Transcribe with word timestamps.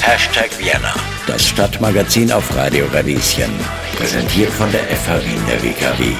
Hashtag 0.00 0.50
Vienna, 0.58 0.94
das 1.26 1.46
Stadtmagazin 1.46 2.32
auf 2.32 2.56
Radio 2.56 2.86
Radieschen. 2.92 3.50
Präsentiert 3.96 4.50
von 4.50 4.70
der 4.72 4.80
FH 4.80 5.24
Wien 5.24 5.40
der 5.48 5.62
WKW. 5.62 6.14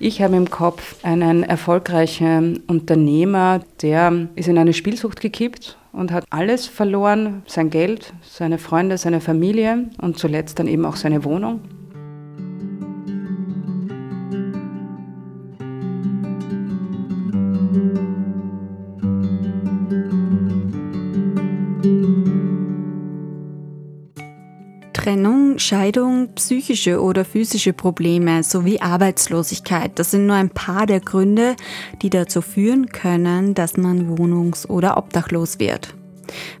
Ich 0.00 0.22
habe 0.22 0.36
im 0.36 0.48
Kopf 0.48 0.96
einen 1.02 1.42
erfolgreichen 1.42 2.62
Unternehmer, 2.66 3.60
der 3.82 4.28
ist 4.36 4.48
in 4.48 4.58
eine 4.58 4.72
Spielsucht 4.72 5.20
gekippt 5.20 5.76
und 5.92 6.12
hat 6.12 6.24
alles 6.30 6.66
verloren, 6.66 7.42
sein 7.46 7.70
Geld, 7.70 8.12
seine 8.22 8.58
Freunde, 8.58 8.96
seine 8.96 9.20
Familie 9.20 9.90
und 10.00 10.18
zuletzt 10.18 10.58
dann 10.58 10.66
eben 10.68 10.86
auch 10.86 10.96
seine 10.96 11.24
Wohnung. 11.24 11.60
Trennung, 25.08 25.58
Scheidung, 25.58 26.34
psychische 26.34 27.00
oder 27.00 27.24
physische 27.24 27.72
Probleme 27.72 28.42
sowie 28.42 28.78
Arbeitslosigkeit, 28.78 29.98
das 29.98 30.10
sind 30.10 30.26
nur 30.26 30.36
ein 30.36 30.50
paar 30.50 30.84
der 30.84 31.00
Gründe, 31.00 31.56
die 32.02 32.10
dazu 32.10 32.42
führen 32.42 32.88
können, 32.88 33.54
dass 33.54 33.78
man 33.78 34.18
wohnungs- 34.18 34.68
oder 34.68 34.98
obdachlos 34.98 35.58
wird. 35.58 35.94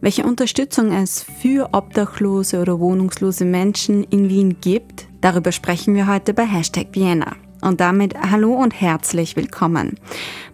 Welche 0.00 0.24
Unterstützung 0.24 0.92
es 0.92 1.22
für 1.22 1.68
obdachlose 1.72 2.62
oder 2.62 2.80
wohnungslose 2.80 3.44
Menschen 3.44 4.02
in 4.04 4.30
Wien 4.30 4.56
gibt, 4.62 5.08
darüber 5.20 5.52
sprechen 5.52 5.94
wir 5.94 6.06
heute 6.06 6.32
bei 6.32 6.46
Hashtag 6.46 6.86
Vienna. 6.92 7.36
Und 7.60 7.82
damit 7.82 8.14
hallo 8.18 8.54
und 8.54 8.72
herzlich 8.80 9.36
willkommen. 9.36 10.00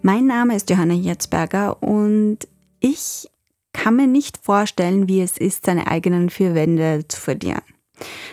Mein 0.02 0.26
Name 0.26 0.56
ist 0.56 0.68
Johanna 0.68 0.94
Jetzberger 0.94 1.80
und 1.80 2.38
ich 2.80 3.28
kann 3.72 3.94
mir 3.94 4.08
nicht 4.08 4.36
vorstellen, 4.38 5.06
wie 5.06 5.20
es 5.20 5.38
ist, 5.38 5.66
seine 5.66 5.86
eigenen 5.86 6.28
vier 6.28 6.56
Wände 6.56 7.04
zu 7.06 7.20
verlieren. 7.20 7.62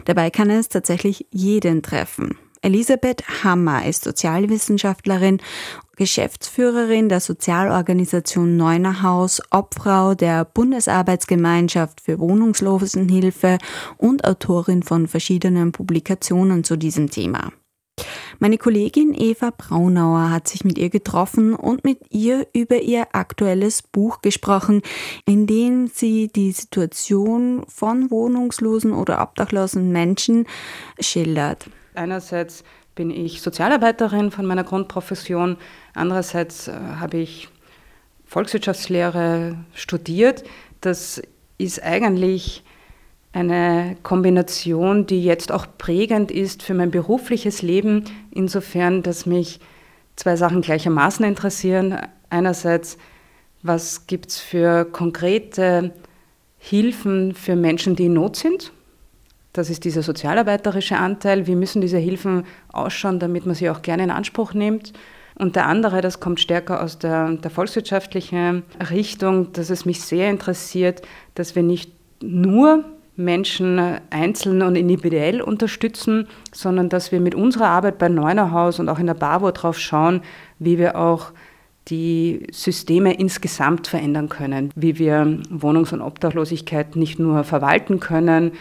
Dabei 0.05 0.29
kann 0.29 0.49
es 0.49 0.69
tatsächlich 0.69 1.25
jeden 1.31 1.81
treffen. 1.81 2.37
Elisabeth 2.63 3.23
Hammer 3.43 3.85
ist 3.87 4.03
Sozialwissenschaftlerin, 4.03 5.41
Geschäftsführerin 5.95 7.09
der 7.09 7.19
Sozialorganisation 7.19 8.55
Neunerhaus, 8.55 9.41
Obfrau 9.49 10.13
der 10.13 10.45
Bundesarbeitsgemeinschaft 10.45 12.01
für 12.01 12.19
Wohnungslosenhilfe 12.19 13.57
und 13.97 14.25
Autorin 14.25 14.83
von 14.83 15.07
verschiedenen 15.07 15.71
Publikationen 15.71 16.63
zu 16.63 16.75
diesem 16.75 17.09
Thema. 17.09 17.51
Meine 18.39 18.57
Kollegin 18.57 19.13
Eva 19.13 19.51
Braunauer 19.55 20.31
hat 20.31 20.47
sich 20.47 20.63
mit 20.63 20.77
ihr 20.77 20.89
getroffen 20.89 21.53
und 21.53 21.83
mit 21.83 21.99
ihr 22.09 22.47
über 22.53 22.81
ihr 22.81 23.07
aktuelles 23.13 23.81
Buch 23.81 24.21
gesprochen, 24.21 24.81
in 25.25 25.47
dem 25.47 25.87
sie 25.87 26.27
die 26.27 26.51
Situation 26.51 27.63
von 27.67 28.09
wohnungslosen 28.11 28.93
oder 28.93 29.21
obdachlosen 29.21 29.91
Menschen 29.91 30.47
schildert. 30.99 31.67
Einerseits 31.93 32.63
bin 32.95 33.11
ich 33.11 33.41
Sozialarbeiterin 33.41 34.31
von 34.31 34.45
meiner 34.45 34.63
Grundprofession, 34.63 35.57
andererseits 35.93 36.67
äh, 36.67 36.73
habe 36.99 37.17
ich 37.17 37.49
Volkswirtschaftslehre 38.25 39.57
studiert. 39.73 40.43
Das 40.79 41.21
ist 41.57 41.83
eigentlich 41.83 42.63
eine 43.33 43.95
Kombination, 44.03 45.05
die 45.05 45.23
jetzt 45.23 45.51
auch 45.51 45.65
prägend 45.77 46.31
ist 46.31 46.63
für 46.63 46.73
mein 46.73 46.91
berufliches 46.91 47.61
Leben, 47.61 48.03
insofern, 48.31 49.03
dass 49.03 49.25
mich 49.25 49.59
zwei 50.15 50.35
Sachen 50.35 50.61
gleichermaßen 50.61 51.25
interessieren. 51.25 51.97
Einerseits, 52.29 52.97
was 53.63 54.07
gibt 54.07 54.29
es 54.29 54.39
für 54.39 54.85
konkrete 54.85 55.93
Hilfen 56.57 57.33
für 57.33 57.55
Menschen, 57.55 57.95
die 57.95 58.05
in 58.05 58.13
Not 58.13 58.35
sind? 58.35 58.71
Das 59.53 59.69
ist 59.69 59.83
dieser 59.83 60.01
sozialarbeiterische 60.01 60.97
Anteil. 60.97 61.47
Wie 61.47 61.55
müssen 61.55 61.81
diese 61.81 61.97
Hilfen 61.97 62.45
ausschauen, 62.71 63.19
damit 63.19 63.45
man 63.45 63.55
sie 63.55 63.69
auch 63.69 63.81
gerne 63.81 64.03
in 64.03 64.11
Anspruch 64.11 64.53
nimmt? 64.53 64.93
Und 65.35 65.55
der 65.55 65.65
andere, 65.65 66.01
das 66.01 66.19
kommt 66.19 66.39
stärker 66.39 66.83
aus 66.83 66.99
der, 66.99 67.31
der 67.31 67.51
volkswirtschaftlichen 67.51 68.63
Richtung, 68.89 69.53
dass 69.53 69.69
es 69.69 69.85
mich 69.85 70.01
sehr 70.01 70.29
interessiert, 70.29 71.01
dass 71.35 71.55
wir 71.55 71.63
nicht 71.63 71.91
nur 72.21 72.85
Menschen 73.15 73.79
einzeln 74.09 74.61
und 74.61 74.75
individuell 74.75 75.41
unterstützen, 75.41 76.27
sondern 76.53 76.89
dass 76.89 77.11
wir 77.11 77.19
mit 77.19 77.35
unserer 77.35 77.67
Arbeit 77.67 77.97
bei 77.97 78.09
Neunerhaus 78.09 78.79
und 78.79 78.89
auch 78.89 78.99
in 78.99 79.07
der 79.07 79.13
BAWO 79.13 79.51
drauf 79.51 79.79
schauen, 79.79 80.21
wie 80.59 80.77
wir 80.77 80.95
auch 80.95 81.31
die 81.87 82.47
Systeme 82.51 83.13
insgesamt 83.13 83.87
verändern 83.87 84.29
können, 84.29 84.71
wie 84.75 84.99
wir 84.99 85.39
Wohnungs- 85.49 85.93
und 85.93 86.01
Obdachlosigkeit 86.01 86.95
nicht 86.95 87.19
nur 87.19 87.43
verwalten 87.43 87.99
können, 87.99 88.51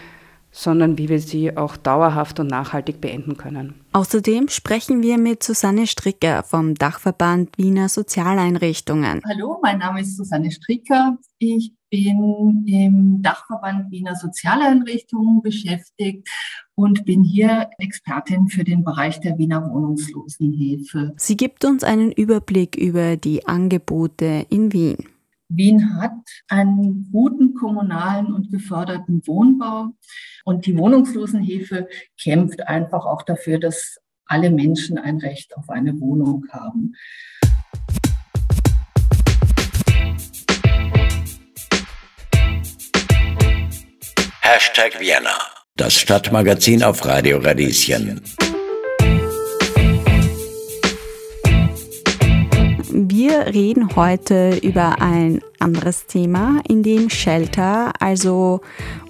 sondern 0.53 0.99
wie 0.99 1.09
wir 1.09 1.21
sie 1.21 1.57
auch 1.57 1.77
dauerhaft 1.77 2.41
und 2.41 2.49
nachhaltig 2.49 3.01
beenden 3.01 3.37
können. 3.37 3.75
Außerdem 3.93 4.49
sprechen 4.49 5.03
wir 5.03 5.17
mit 5.19 5.43
Susanne 5.43 5.87
Stricker 5.87 6.43
vom 6.43 6.75
Dachverband 6.75 7.57
Wiener 7.57 7.89
Sozialeinrichtungen. 7.89 9.21
Hallo, 9.29 9.61
mein 9.63 9.79
Name 9.79 10.01
ist 10.01 10.17
Susanne 10.17 10.51
Stricker. 10.51 11.19
Ich 11.39 11.73
bin 11.91 12.65
im 12.67 13.21
Dachverband 13.23 13.91
Wiener 13.91 14.15
Sozialeinrichtungen 14.15 15.43
beschäftigt 15.43 16.29
und 16.75 17.05
bin 17.05 17.25
hier 17.25 17.69
Expertin 17.79 18.49
für 18.49 18.65
den 18.65 18.85
Bereich 18.85 19.21
der 19.21 19.37
Wiener 19.37 19.69
Wohnungslosenhilfe. 19.69 21.13
Sie 21.17 21.37
gibt 21.37 21.65
uns 21.65 21.85
einen 21.85 22.13
Überblick 22.13 22.77
über 22.77 23.17
die 23.17 23.47
Angebote 23.47 24.47
in 24.49 24.73
Wien. 24.73 24.97
Wien 25.49 25.97
hat 26.01 26.13
einen 26.49 27.09
guten 27.11 27.55
kommunalen 27.55 28.33
und 28.33 28.53
geförderten 28.53 29.21
Wohnbau 29.27 29.89
und 30.45 30.65
die 30.67 30.79
Wohnungslosenhilfe 30.79 31.89
kämpft 32.23 32.69
einfach 32.69 33.05
auch 33.05 33.23
dafür, 33.23 33.59
dass 33.59 33.99
alle 34.27 34.51
Menschen 34.51 34.97
ein 34.97 35.19
Recht 35.19 35.57
auf 35.57 35.69
eine 35.69 36.01
Wohnung 36.01 36.47
haben. 36.51 36.95
Hashtag 44.53 44.99
Vienna, 44.99 45.39
das 45.77 45.97
Stadtmagazin 45.97 46.83
auf 46.83 47.07
Radio 47.07 47.39
Radieschen. 47.39 48.21
Wir 52.91 53.47
reden 53.47 53.95
heute 53.95 54.59
über 54.61 55.01
ein 55.01 55.41
anderes 55.61 56.09
Thema, 56.09 56.61
in 56.69 56.83
dem 56.83 57.11
Shelter, 57.11 57.93
also 58.01 58.61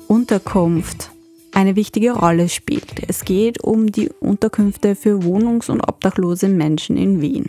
Unterkunft, 0.09 1.11
eine 1.55 1.75
wichtige 1.75 2.13
Rolle 2.13 2.51
spielt. 2.51 3.09
Es 3.09 3.25
geht 3.25 3.65
um 3.65 3.91
die 3.91 4.11
Unterkünfte 4.21 4.95
für 4.95 5.23
wohnungs- 5.23 5.71
und 5.71 5.81
obdachlose 5.81 6.49
Menschen 6.49 6.99
in 6.99 7.23
Wien. 7.23 7.49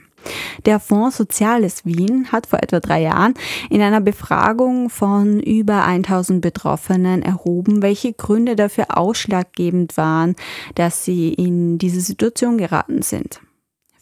Der 0.66 0.80
Fonds 0.80 1.18
Soziales 1.18 1.86
Wien 1.86 2.32
hat 2.32 2.48
vor 2.48 2.62
etwa 2.62 2.80
drei 2.80 3.02
Jahren 3.02 3.34
in 3.70 3.82
einer 3.82 4.02
Befragung 4.02 4.90
von 4.90 5.40
über 5.40 5.84
1000 5.86 6.42
Betroffenen 6.42 7.22
erhoben, 7.22 7.82
welche 7.82 8.14
Gründe 8.14 8.56
dafür 8.56 8.98
ausschlaggebend 8.98 9.98
waren, 9.98 10.36
dass 10.76 11.06
sie 11.06 11.34
in 11.34 11.78
diese 11.78 12.02
Situation 12.02 12.58
geraten 12.58 13.02
sind. 13.02 13.42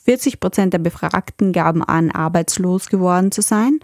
40 0.06 0.40
Prozent 0.40 0.74
der 0.74 0.80
Befragten 0.80 1.54
gaben 1.54 1.84
an, 1.84 2.10
arbeitslos 2.10 2.90
geworden 2.90 3.32
zu 3.32 3.42
sein. 3.42 3.80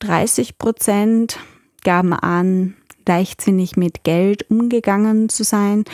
30 0.00 0.58
Prozent 0.58 1.38
gaben 1.84 2.12
an, 2.12 2.74
leichtsinnig 3.10 3.76
mit 3.76 4.04
Geld 4.04 4.48
umgegangen 4.50 5.28
zu 5.28 5.42
sein 5.42 5.84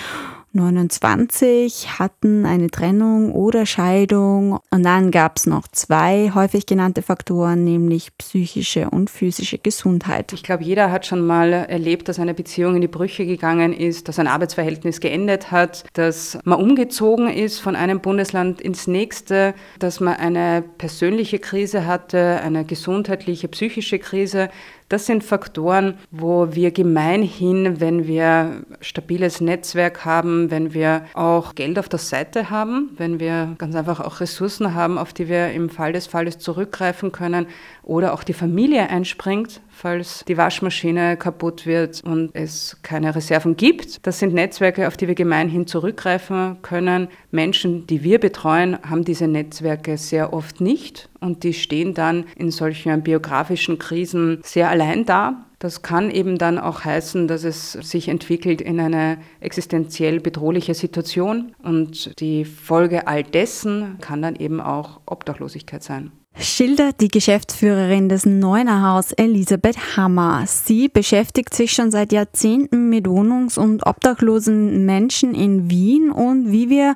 29 0.52 1.98
hatten 1.98 2.46
eine 2.46 2.68
Trennung 2.68 3.32
oder 3.32 3.66
Scheidung 3.66 4.58
und 4.70 4.82
dann 4.82 5.10
gab 5.10 5.36
es 5.36 5.46
noch 5.46 5.68
zwei 5.68 6.32
häufig 6.34 6.64
genannte 6.64 7.02
Faktoren, 7.02 7.64
nämlich 7.64 8.16
psychische 8.16 8.88
und 8.88 9.10
physische 9.10 9.58
Gesundheit. 9.58 10.32
Ich 10.32 10.42
glaube, 10.42 10.64
jeder 10.64 10.90
hat 10.90 11.04
schon 11.04 11.26
mal 11.26 11.52
erlebt, 11.52 12.08
dass 12.08 12.18
eine 12.18 12.32
Beziehung 12.32 12.76
in 12.76 12.80
die 12.80 12.88
Brüche 12.88 13.26
gegangen 13.26 13.72
ist, 13.72 14.08
dass 14.08 14.18
ein 14.18 14.26
Arbeitsverhältnis 14.26 15.00
geendet 15.00 15.50
hat, 15.50 15.84
dass 15.92 16.38
man 16.44 16.60
umgezogen 16.60 17.28
ist 17.28 17.60
von 17.60 17.76
einem 17.76 18.00
Bundesland 18.00 18.60
ins 18.60 18.86
nächste, 18.86 19.54
dass 19.78 20.00
man 20.00 20.16
eine 20.16 20.64
persönliche 20.78 21.38
Krise 21.38 21.86
hatte, 21.86 22.40
eine 22.42 22.64
gesundheitliche, 22.64 23.48
psychische 23.48 23.98
Krise. 23.98 24.48
Das 24.88 25.06
sind 25.06 25.24
Faktoren, 25.24 25.94
wo 26.12 26.54
wir 26.54 26.70
gemeinhin, 26.70 27.80
wenn 27.80 28.06
wir 28.06 28.62
stabiles 28.80 29.40
Netzwerk 29.40 30.04
haben, 30.04 30.52
wenn 30.52 30.74
wir 30.74 31.06
auch 31.14 31.56
Geld 31.56 31.80
auf 31.80 31.88
der 31.88 31.98
Seite 31.98 32.50
haben, 32.50 32.90
wenn 32.96 33.18
wir 33.18 33.56
ganz 33.58 33.74
einfach 33.74 33.98
auch 33.98 34.20
Ressourcen 34.20 34.74
haben, 34.74 34.96
auf 34.96 35.12
die 35.12 35.28
wir 35.28 35.50
im 35.50 35.70
Fall 35.70 35.92
des 35.92 36.06
Falles 36.06 36.38
zurückgreifen 36.38 37.10
können 37.10 37.48
oder 37.82 38.14
auch 38.14 38.22
die 38.22 38.32
Familie 38.32 38.88
einspringt, 38.88 39.60
falls 39.76 40.24
die 40.26 40.38
Waschmaschine 40.38 41.18
kaputt 41.18 41.66
wird 41.66 42.02
und 42.02 42.30
es 42.32 42.78
keine 42.82 43.14
Reserven 43.14 43.56
gibt. 43.56 44.06
Das 44.06 44.18
sind 44.18 44.32
Netzwerke, 44.32 44.88
auf 44.88 44.96
die 44.96 45.06
wir 45.06 45.14
gemeinhin 45.14 45.66
zurückgreifen 45.66 46.56
können. 46.62 47.08
Menschen, 47.30 47.86
die 47.86 48.02
wir 48.02 48.18
betreuen, 48.18 48.78
haben 48.88 49.04
diese 49.04 49.28
Netzwerke 49.28 49.98
sehr 49.98 50.32
oft 50.32 50.62
nicht 50.62 51.10
und 51.20 51.44
die 51.44 51.52
stehen 51.52 51.92
dann 51.92 52.24
in 52.36 52.50
solchen 52.50 53.02
biografischen 53.02 53.78
Krisen 53.78 54.40
sehr 54.42 54.70
allein 54.70 55.04
da. 55.04 55.44
Das 55.58 55.82
kann 55.82 56.10
eben 56.10 56.38
dann 56.38 56.58
auch 56.58 56.84
heißen, 56.84 57.28
dass 57.28 57.44
es 57.44 57.72
sich 57.72 58.08
entwickelt 58.08 58.60
in 58.60 58.80
eine 58.80 59.18
existenziell 59.40 60.20
bedrohliche 60.20 60.74
Situation 60.74 61.54
und 61.62 62.18
die 62.20 62.44
Folge 62.44 63.06
all 63.08 63.22
dessen 63.22 63.98
kann 64.00 64.22
dann 64.22 64.36
eben 64.36 64.60
auch 64.60 65.00
Obdachlosigkeit 65.06 65.82
sein 65.82 66.12
schildert 66.38 67.00
die 67.00 67.08
Geschäftsführerin 67.08 68.08
des 68.08 68.26
Neunerhaus 68.26 69.12
Elisabeth 69.12 69.96
Hammer. 69.96 70.44
Sie 70.46 70.88
beschäftigt 70.88 71.54
sich 71.54 71.72
schon 71.72 71.90
seit 71.90 72.12
Jahrzehnten 72.12 72.88
mit 72.88 73.06
wohnungs- 73.06 73.58
und 73.58 73.86
obdachlosen 73.86 74.84
Menschen 74.84 75.34
in 75.34 75.70
Wien 75.70 76.10
und 76.10 76.52
wie 76.52 76.68
wir 76.68 76.94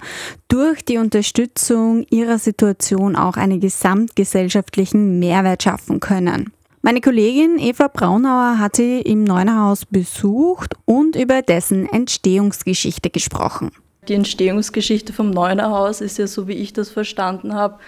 durch 0.48 0.84
die 0.84 0.98
Unterstützung 0.98 2.04
ihrer 2.10 2.38
Situation 2.38 3.16
auch 3.16 3.36
einen 3.36 3.60
gesamtgesellschaftlichen 3.60 5.18
Mehrwert 5.18 5.62
schaffen 5.62 6.00
können. 6.00 6.52
Meine 6.82 7.00
Kollegin 7.00 7.58
Eva 7.58 7.88
Braunauer 7.88 8.58
hat 8.58 8.76
sie 8.76 9.00
im 9.00 9.24
Neunerhaus 9.24 9.84
besucht 9.84 10.74
und 10.86 11.14
über 11.14 11.42
dessen 11.42 11.86
Entstehungsgeschichte 11.86 13.10
gesprochen. 13.10 13.70
Die 14.08 14.14
Entstehungsgeschichte 14.14 15.12
vom 15.12 15.30
Neunerhaus 15.30 16.00
ist 16.00 16.18
ja, 16.18 16.26
so 16.26 16.48
wie 16.48 16.54
ich 16.54 16.72
das 16.72 16.90
verstanden 16.90 17.54
habe, 17.54 17.78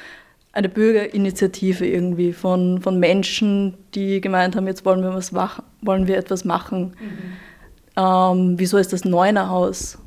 eine 0.52 0.68
Bürgerinitiative 0.68 1.86
irgendwie 1.86 2.32
von, 2.32 2.80
von 2.82 2.98
Menschen, 2.98 3.74
die 3.94 4.20
gemeint 4.20 4.54
haben, 4.54 4.66
jetzt 4.66 4.84
wollen 4.84 5.02
wir, 5.02 5.14
was 5.14 5.32
machen, 5.32 5.64
wollen 5.80 6.06
wir 6.06 6.18
etwas 6.18 6.44
machen. 6.44 6.94
Mhm. 7.00 7.32
Ähm, 7.96 8.54
wieso 8.58 8.76
ist 8.76 8.92
das 8.92 9.04
Neunerhaus? 9.04 9.98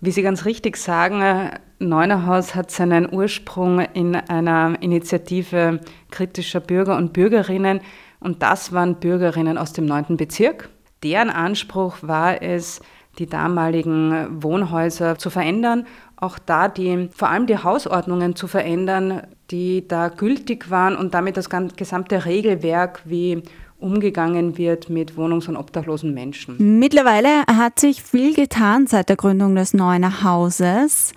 Wie 0.00 0.10
Sie 0.10 0.22
ganz 0.22 0.44
richtig 0.44 0.76
sagen, 0.76 1.50
Neunerhaus 1.78 2.54
hat 2.54 2.70
seinen 2.70 3.12
Ursprung 3.12 3.80
in 3.80 4.14
einer 4.14 4.76
Initiative 4.80 5.80
kritischer 6.10 6.60
Bürger 6.60 6.96
und 6.96 7.12
Bürgerinnen 7.12 7.80
und 8.20 8.42
das 8.42 8.72
waren 8.72 8.96
Bürgerinnen 8.96 9.58
aus 9.58 9.72
dem 9.72 9.86
9. 9.86 10.16
Bezirk. 10.16 10.68
Deren 11.02 11.30
Anspruch 11.30 11.96
war 12.02 12.42
es, 12.42 12.80
die 13.18 13.26
damaligen 13.26 14.42
Wohnhäuser 14.42 15.18
zu 15.18 15.28
verändern 15.30 15.86
auch 16.22 16.38
da 16.38 16.68
die, 16.68 17.08
vor 17.14 17.28
allem 17.28 17.46
die 17.46 17.58
Hausordnungen 17.58 18.36
zu 18.36 18.46
verändern, 18.46 19.22
die 19.50 19.86
da 19.86 20.08
gültig 20.08 20.70
waren 20.70 20.96
und 20.96 21.14
damit 21.14 21.36
das 21.36 21.48
gesamte 21.50 22.24
Regelwerk, 22.24 23.02
wie 23.04 23.42
umgegangen 23.78 24.56
wird 24.56 24.88
mit 24.88 25.16
wohnungs- 25.16 25.48
und 25.48 25.56
obdachlosen 25.56 26.14
Menschen. 26.14 26.78
Mittlerweile 26.78 27.42
hat 27.48 27.80
sich 27.80 28.02
viel 28.02 28.34
getan 28.34 28.86
seit 28.86 29.08
der 29.08 29.16
Gründung 29.16 29.56
des 29.56 29.74
neuen 29.74 30.22
Hauses. 30.22 31.12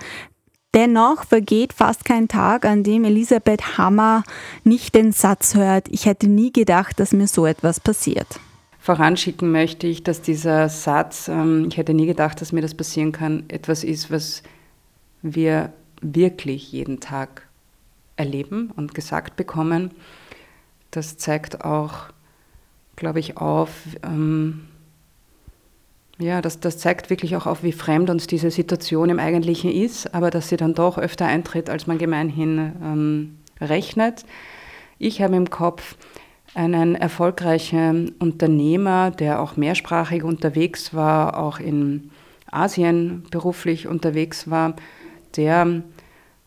Dennoch 0.73 1.23
vergeht 1.25 1.71
fast 1.71 2.03
kein 2.03 2.27
Tag, 2.27 2.65
an 2.65 2.83
dem 2.83 3.05
Elisabeth 3.05 3.77
Hammer 3.77 4.23
nicht 4.63 4.95
den 4.95 5.11
Satz 5.13 5.55
hört, 5.55 5.87
ich 5.89 6.05
hätte 6.05 6.27
nie 6.27 6.51
gedacht, 6.51 6.99
dass 6.99 7.13
mir 7.13 7.27
so 7.27 7.45
etwas 7.45 7.79
passiert. 7.79 8.27
Voranschicken 8.79 9.51
möchte 9.51 9.87
ich, 9.87 10.03
dass 10.03 10.21
dieser 10.21 10.67
Satz, 10.67 11.27
ähm, 11.27 11.67
ich 11.69 11.77
hätte 11.77 11.93
nie 11.93 12.05
gedacht, 12.05 12.41
dass 12.41 12.51
mir 12.51 12.61
das 12.61 12.75
passieren 12.75 13.11
kann, 13.13 13.45
etwas 13.47 13.83
ist, 13.83 14.11
was 14.11 14.43
wir 15.33 15.73
wirklich 16.01 16.71
jeden 16.71 16.99
Tag 16.99 17.47
erleben 18.15 18.71
und 18.75 18.93
gesagt 18.93 19.35
bekommen. 19.35 19.91
Das 20.91 21.17
zeigt 21.17 21.65
auch, 21.65 22.09
glaube 22.95 23.19
ich, 23.19 23.37
auf, 23.37 23.71
ähm, 24.03 24.67
ja, 26.17 26.41
das, 26.41 26.59
das 26.59 26.77
zeigt 26.77 27.09
wirklich 27.09 27.35
auch 27.35 27.45
auf, 27.45 27.63
wie 27.63 27.73
fremd 27.73 28.09
uns 28.09 28.27
diese 28.27 28.51
Situation 28.51 29.09
im 29.09 29.19
Eigentlichen 29.19 29.71
ist, 29.71 30.13
aber 30.13 30.29
dass 30.29 30.49
sie 30.49 30.57
dann 30.57 30.73
doch 30.73 30.97
öfter 30.97 31.25
eintritt, 31.25 31.69
als 31.69 31.87
man 31.87 31.97
gemeinhin 31.97 32.73
ähm, 32.81 33.37
rechnet. 33.59 34.25
Ich 34.97 35.21
habe 35.21 35.35
im 35.35 35.49
Kopf 35.49 35.97
einen 36.53 36.95
erfolgreichen 36.95 38.13
Unternehmer, 38.19 39.11
der 39.11 39.41
auch 39.41 39.57
mehrsprachig 39.57 40.23
unterwegs 40.23 40.93
war, 40.93 41.37
auch 41.37 41.59
in 41.59 42.11
Asien 42.49 43.23
beruflich 43.29 43.87
unterwegs 43.87 44.49
war, 44.49 44.75
der 45.37 45.83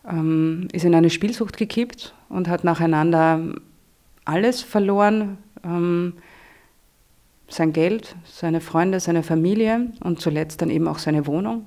ähm, 0.09 0.67
ist 0.71 0.85
in 0.85 0.95
eine 0.95 1.09
Spielsucht 1.09 1.57
gekippt 1.57 2.13
und 2.29 2.47
hat 2.47 2.63
nacheinander 2.63 3.41
alles 4.25 4.61
verloren. 4.61 5.37
Ähm, 5.63 6.13
sein 7.51 7.73
Geld, 7.73 8.15
seine 8.25 8.61
Freunde, 8.61 8.99
seine 8.99 9.23
Familie 9.23 9.87
und 10.03 10.21
zuletzt 10.21 10.61
dann 10.61 10.69
eben 10.69 10.87
auch 10.87 10.99
seine 10.99 11.25
Wohnung. 11.25 11.65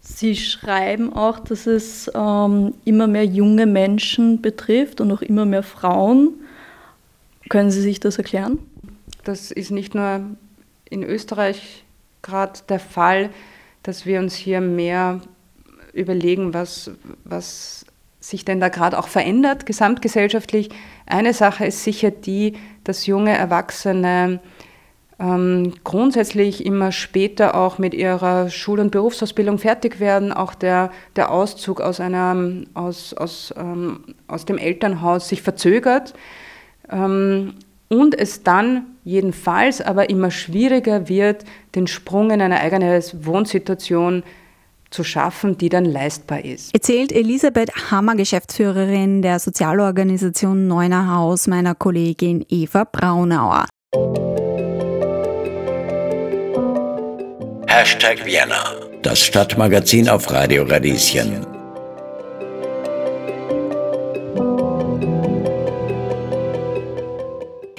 Sie 0.00 0.36
schreiben 0.36 1.12
auch, 1.12 1.40
dass 1.40 1.66
es 1.66 2.10
ähm, 2.14 2.74
immer 2.84 3.06
mehr 3.06 3.24
junge 3.24 3.66
Menschen 3.66 4.42
betrifft 4.42 5.00
und 5.00 5.10
auch 5.10 5.22
immer 5.22 5.46
mehr 5.46 5.62
Frauen. 5.62 6.34
Können 7.48 7.70
Sie 7.70 7.80
sich 7.80 8.00
das 8.00 8.18
erklären? 8.18 8.58
Das 9.24 9.50
ist 9.50 9.70
nicht 9.70 9.94
nur 9.94 10.20
in 10.88 11.02
Österreich 11.02 11.84
gerade 12.22 12.60
der 12.68 12.80
Fall, 12.80 13.30
dass 13.82 14.06
wir 14.06 14.20
uns 14.20 14.34
hier 14.34 14.60
mehr 14.60 15.20
überlegen, 15.94 16.52
was, 16.52 16.90
was 17.24 17.86
sich 18.20 18.44
denn 18.44 18.60
da 18.60 18.68
gerade 18.68 18.98
auch 18.98 19.08
verändert, 19.08 19.66
gesamtgesellschaftlich. 19.66 20.70
Eine 21.06 21.34
Sache 21.34 21.66
ist 21.66 21.84
sicher 21.84 22.10
die, 22.10 22.54
dass 22.82 23.06
junge 23.06 23.36
Erwachsene 23.36 24.40
ähm, 25.20 25.74
grundsätzlich 25.84 26.64
immer 26.64 26.90
später 26.90 27.54
auch 27.54 27.78
mit 27.78 27.94
ihrer 27.94 28.50
Schul- 28.50 28.80
und 28.80 28.90
Berufsausbildung 28.90 29.58
fertig 29.58 30.00
werden. 30.00 30.32
Auch 30.32 30.54
der, 30.54 30.90
der 31.16 31.30
Auszug 31.30 31.80
aus, 31.80 32.00
einer, 32.00 32.64
aus, 32.72 33.14
aus, 33.14 33.54
ähm, 33.56 34.00
aus 34.26 34.46
dem 34.46 34.58
Elternhaus 34.58 35.28
sich 35.28 35.42
verzögert. 35.42 36.14
Ähm, 36.90 37.54
und 37.88 38.18
es 38.18 38.42
dann 38.42 38.86
jedenfalls 39.04 39.82
aber 39.82 40.08
immer 40.08 40.30
schwieriger 40.30 41.08
wird, 41.08 41.44
den 41.74 41.86
Sprung 41.86 42.30
in 42.30 42.40
eine 42.40 42.60
eigene 42.60 43.00
Wohnsituation 43.20 44.22
zu 44.22 44.28
zu 44.94 45.04
schaffen, 45.04 45.58
die 45.58 45.68
dann 45.68 45.84
leistbar 45.84 46.44
ist. 46.44 46.72
Erzählt 46.72 47.12
Elisabeth 47.12 47.70
Hammer, 47.90 48.14
Geschäftsführerin 48.14 49.20
der 49.20 49.38
Sozialorganisation 49.40 50.66
Neuner 50.68 51.14
Haus, 51.14 51.46
meiner 51.46 51.74
Kollegin 51.74 52.46
Eva 52.48 52.84
Braunauer. 52.84 53.66
Hashtag 57.66 58.24
Vienna, 58.24 58.72
das 59.02 59.24
Stadtmagazin 59.24 60.08
auf 60.08 60.30
Radio 60.30 60.62
Radieschen. 60.62 61.44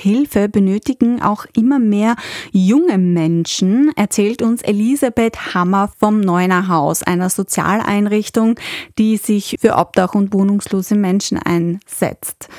Hilfe 0.06 0.50
benötigen 0.50 1.20
auch 1.20 1.48
immer 1.58 1.80
mehr 1.80 2.16
junge 2.52 3.00
Menschen, 3.00 3.92
erzählt 3.96 4.44
uns 4.44 4.62
Elisabeth 4.62 5.56
Hammer 5.56 5.92
vom 5.98 6.20
Neuner 6.20 6.68
Haus, 6.68 7.02
einer 7.02 7.32
Sozialeinrichtung, 7.32 8.60
die 9.00 9.18
sich 9.18 9.58
für 9.60 9.78
Obdach- 9.78 10.14
und 10.14 10.32
wohnungslose 10.32 10.94
Menschen 10.94 11.40
einsetzt. 11.40 12.50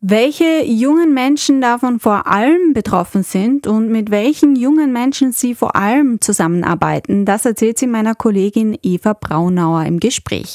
Welche 0.00 0.64
jungen 0.64 1.14
Menschen 1.14 1.60
davon 1.60 2.00
vor 2.00 2.26
allem 2.26 2.72
betroffen 2.72 3.22
sind 3.22 3.68
und 3.68 3.88
mit 3.88 4.10
welchen 4.10 4.56
jungen 4.56 4.92
Menschen 4.92 5.30
sie 5.30 5.54
vor 5.54 5.76
allem 5.76 6.20
zusammenarbeiten, 6.20 7.24
das 7.24 7.44
erzählt 7.44 7.78
sie 7.78 7.86
meiner 7.86 8.16
Kollegin 8.16 8.76
Eva 8.82 9.12
Braunauer 9.12 9.84
im 9.84 10.00
Gespräch. 10.00 10.54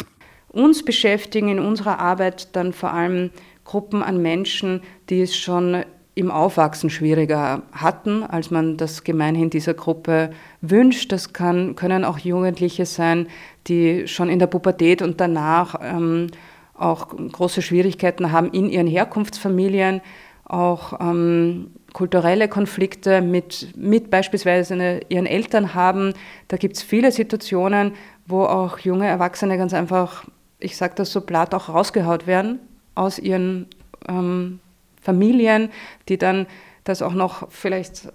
Uns 0.50 0.83
beschäftigen 0.83 1.48
in 1.48 1.59
unserer 1.59 2.00
Arbeit 2.00 2.57
dann 2.57 2.74
vor 2.74 2.91
allem 2.91 3.29
Gruppen 3.63 4.03
an 4.03 4.21
Menschen, 4.21 4.81
die 5.09 5.21
es 5.21 5.36
schon 5.36 5.86
im 6.15 6.31
Aufwachsen 6.31 6.89
schwieriger 6.89 7.62
hatten, 7.74 8.24
als 8.24 8.50
man 8.50 8.77
das 8.77 9.03
gemeinhin 9.03 9.50
dieser 9.50 9.74
Gruppe 9.74 10.31
wünscht. 10.62 11.12
Das 11.12 11.34
kann, 11.34 11.75
können 11.75 12.05
auch 12.05 12.17
Jugendliche 12.17 12.86
sein, 12.86 13.27
die 13.67 14.07
schon 14.07 14.29
in 14.29 14.39
der 14.39 14.48
Pubertät 14.48 15.01
und 15.01 15.19
danach 15.19 15.75
ähm, 15.81 16.27
auch 16.74 17.10
große 17.10 17.62
Schwierigkeiten 17.62 18.31
haben 18.31 18.50
in 18.51 18.69
ihren 18.69 18.88
Herkunftsfamilien, 18.88 20.01
auch 20.45 21.00
ähm, 21.01 21.72
kulturelle 21.91 22.48
Konflikte 22.48 23.22
mit, 23.22 23.75
mit 23.75 24.10
beispielsweise 24.10 24.74
eine, 24.74 25.01
ihren 25.10 25.25
Eltern 25.25 25.74
haben. 25.74 26.13
Da 26.48 26.57
gibt 26.57 26.77
es 26.77 26.84
viele 26.84 27.12
Situationen, 27.12 27.93
wo 28.25 28.43
auch 28.43 28.79
junge 28.79 29.07
Erwachsene 29.07 29.57
ganz 29.57 29.74
einfach, 29.74 30.25
ich 30.60 30.77
sage 30.77 30.93
das 30.95 31.12
so 31.12 31.22
platt, 31.22 31.53
auch 31.53 31.67
rausgehaut 31.67 32.25
werden 32.25 32.60
aus 32.95 33.19
ihren 33.19 33.67
ähm, 34.07 34.60
Familien, 35.05 35.69
die 36.09 36.17
dann 36.17 36.47
das 36.83 37.01
auch 37.01 37.13
noch 37.13 37.51
vielleicht 37.51 38.09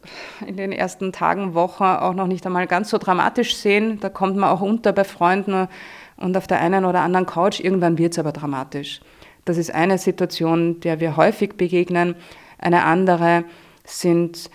in 0.47 0.57
den 0.57 0.73
ersten 0.73 1.13
Tagen, 1.13 1.55
Wochen 1.55 1.85
auch 1.85 2.15
noch 2.15 2.27
nicht 2.27 2.45
einmal 2.47 2.67
ganz 2.67 2.91
so 2.91 2.99
dramatisch 2.99 3.57
sehen. 3.57 3.99
Da 4.01 4.09
kommt 4.09 4.37
man 4.37 4.51
auch 4.51 4.61
unter 4.61 4.93
bei 4.93 5.05
Freunden 5.05 5.69
und 6.17 6.37
auf 6.37 6.47
der 6.47 6.61
einen 6.61 6.85
oder 6.85 7.01
anderen 7.01 7.27
Couch. 7.27 7.61
Irgendwann 7.61 7.99
wird 7.99 8.13
es 8.13 8.19
aber 8.19 8.33
dramatisch. 8.33 9.01
Das 9.45 9.57
ist 9.57 9.75
eine 9.75 9.99
Situation, 9.99 10.81
der 10.81 11.01
wir 11.01 11.17
häufig 11.17 11.55
begegnen. 11.57 12.15
Eine 12.59 12.85
andere 12.85 13.45
sind 13.85 14.51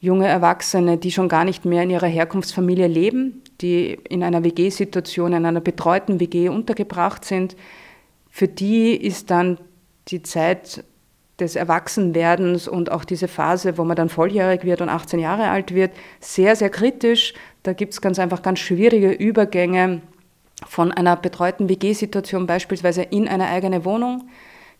junge 0.00 0.26
Erwachsene, 0.26 0.98
die 0.98 1.12
schon 1.12 1.30
gar 1.30 1.44
nicht 1.44 1.64
mehr 1.64 1.82
in 1.82 1.90
ihrer 1.90 2.06
Herkunftsfamilie 2.06 2.88
leben, 2.88 3.42
die 3.62 3.98
in 4.08 4.22
einer 4.22 4.44
WG-Situation, 4.44 5.32
in 5.32 5.46
einer 5.46 5.60
betreuten 5.62 6.20
WG 6.20 6.50
untergebracht 6.50 7.24
sind. 7.24 7.56
Für 8.28 8.48
die 8.48 8.94
ist 8.94 9.30
dann 9.30 9.58
die 10.08 10.22
Zeit 10.22 10.84
des 11.40 11.56
Erwachsenwerdens 11.56 12.68
und 12.68 12.92
auch 12.92 13.04
diese 13.04 13.26
Phase, 13.26 13.76
wo 13.76 13.84
man 13.84 13.96
dann 13.96 14.08
volljährig 14.08 14.64
wird 14.64 14.80
und 14.80 14.88
18 14.88 15.18
Jahre 15.18 15.48
alt 15.48 15.74
wird, 15.74 15.92
sehr, 16.20 16.54
sehr 16.54 16.70
kritisch. 16.70 17.34
Da 17.62 17.72
gibt 17.72 17.92
es 17.92 18.00
ganz 18.00 18.18
einfach 18.18 18.42
ganz 18.42 18.60
schwierige 18.60 19.10
Übergänge 19.10 20.00
von 20.66 20.92
einer 20.92 21.16
betreuten 21.16 21.68
WG-Situation 21.68 22.46
beispielsweise 22.46 23.02
in 23.02 23.28
eine 23.28 23.48
eigene 23.48 23.84
Wohnung 23.84 24.28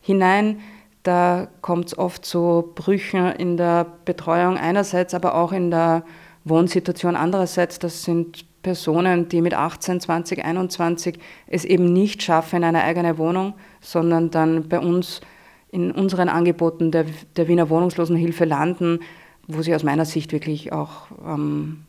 hinein. 0.00 0.60
Da 1.02 1.48
kommt 1.60 1.88
es 1.88 1.98
oft 1.98 2.24
zu 2.24 2.72
Brüchen 2.74 3.32
in 3.32 3.56
der 3.56 3.86
Betreuung 4.04 4.56
einerseits, 4.56 5.12
aber 5.12 5.34
auch 5.34 5.52
in 5.52 5.70
der 5.70 6.04
Wohnsituation 6.44 7.16
andererseits. 7.16 7.78
Das 7.78 8.04
sind 8.04 8.46
Personen, 8.62 9.28
die 9.28 9.42
mit 9.42 9.54
18, 9.54 10.00
20, 10.00 10.44
21 10.44 11.18
es 11.46 11.64
eben 11.64 11.92
nicht 11.92 12.22
schaffen 12.22 12.56
in 12.56 12.64
eine 12.64 12.84
eigene 12.84 13.18
Wohnung, 13.18 13.54
sondern 13.80 14.30
dann 14.30 14.68
bei 14.68 14.78
uns 14.78 15.20
in 15.74 15.90
unseren 15.90 16.28
Angeboten 16.28 16.92
der, 16.92 17.04
der 17.36 17.48
Wiener 17.48 17.68
Wohnungslosenhilfe 17.68 18.44
landen, 18.44 19.00
wo 19.48 19.60
sie 19.60 19.74
aus 19.74 19.82
meiner 19.82 20.04
Sicht 20.04 20.30
wirklich 20.30 20.72
auch 20.72 21.08
ähm, 21.26 21.82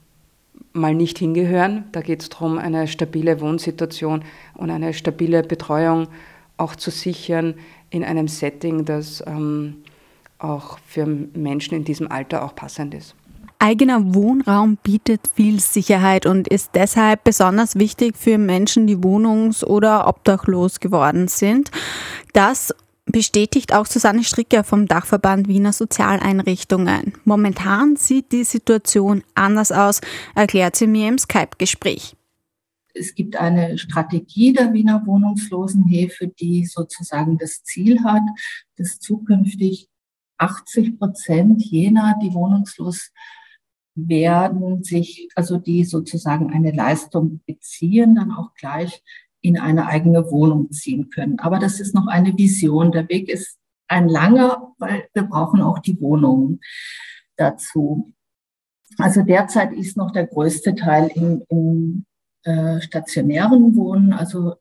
mal 0.74 0.96
nicht 0.96 1.20
hingehören. 1.20 1.84
Da 1.92 2.01
geht 2.01 2.24
es 2.24 2.30
darum, 2.30 2.58
eine 2.58 2.88
stabile 2.88 3.39
Wohnsituation 3.42 4.24
und 4.56 4.72
eine 4.72 4.94
stabile 4.96 5.44
Betreuung 5.44 6.08
auch 6.58 6.75
zu 6.75 6.89
sichern 6.89 7.54
in 7.92 8.04
einem 8.04 8.27
Setting, 8.27 8.86
das 8.86 9.24
ähm, 9.27 9.84
auch 10.39 10.80
für 10.88 11.06
Menschen 11.06 11.75
in 11.75 11.84
diesem 11.84 12.12
Alter 12.12 12.44
auch 12.44 12.56
passend 12.56 12.96
ist. 12.96 13.13
Eigener 13.60 14.15
Wohnraum 14.15 14.77
bietet 14.82 15.22
viel 15.34 15.60
Sicherheit 15.60 16.25
und 16.25 16.48
ist 16.48 16.72
deshalb 16.74 17.24
besonders 17.24 17.75
wichtig 17.75 18.18
für 18.18 18.39
Menschen, 18.39 18.88
die 18.88 18.98
wohnungs- 18.98 19.63
oder 19.63 20.08
obdachlos 20.08 20.80
geworden 20.80 21.27
sind. 21.27 21.72
Das 22.34 22.74
bestätigt 23.05 23.74
auch 23.74 23.85
Susanne 23.85 24.24
Stricker 24.24 24.63
vom 24.63 24.88
Dachverband 24.88 25.47
Wiener 25.47 25.74
Sozialeinrichtungen. 25.74 27.13
Momentan 27.24 27.95
sieht 27.95 28.31
die 28.31 28.43
Situation 28.43 29.24
anders 29.35 29.71
aus, 29.71 30.01
erklärt 30.33 30.75
sie 30.75 30.88
mir 30.88 31.07
im 31.07 31.17
Skype-Gespräch. 31.17 32.15
Es 32.93 33.13
gibt 33.13 33.35
eine 33.35 33.77
Strategie 33.77 34.53
der 34.53 34.74
Wiener 34.74 35.05
Wohnungslosenhilfe, 35.05 36.27
die 36.27 36.65
sozusagen 36.65 37.38
das 37.38 37.63
Ziel 37.63 38.03
hat, 38.03 38.24
dass 38.77 39.00
zukünftig 39.00 39.89
80 40.38 40.97
Prozent 40.97 41.63
jener, 41.63 42.17
die 42.21 42.33
wohnungslos 42.33 43.12
werden, 43.95 44.83
sich, 44.83 45.29
also 45.35 45.57
die 45.57 45.83
sozusagen 45.83 46.51
eine 46.51 46.71
Leistung 46.71 47.41
beziehen, 47.45 48.15
dann 48.15 48.31
auch 48.31 48.53
gleich 48.53 49.01
in 49.45 49.59
eine 49.59 49.87
eigene 49.87 50.31
Wohnung 50.31 50.71
ziehen 50.71 51.09
können. 51.09 51.39
Aber 51.39 51.59
das 51.59 51.79
ist 51.79 51.93
noch 51.93 52.07
eine 52.07 52.37
Vision. 52.37 52.91
Der 52.91 53.07
Weg 53.09 53.29
ist 53.29 53.57
ein 53.87 54.09
langer, 54.09 54.73
weil 54.79 55.07
wir 55.13 55.23
brauchen 55.23 55.61
auch 55.61 55.79
die 55.79 55.99
Wohnungen 56.01 56.61
dazu. 57.35 58.13
Also 58.97 59.21
derzeit 59.21 59.73
ist 59.73 59.97
noch 59.97 60.11
der 60.11 60.27
größte 60.27 60.75
Teil 60.75 61.11
im, 61.13 61.43
im 61.49 62.05
äh, 62.43 62.81
stationären 62.81 63.75
Wohnen, 63.75 64.13
also 64.13 64.55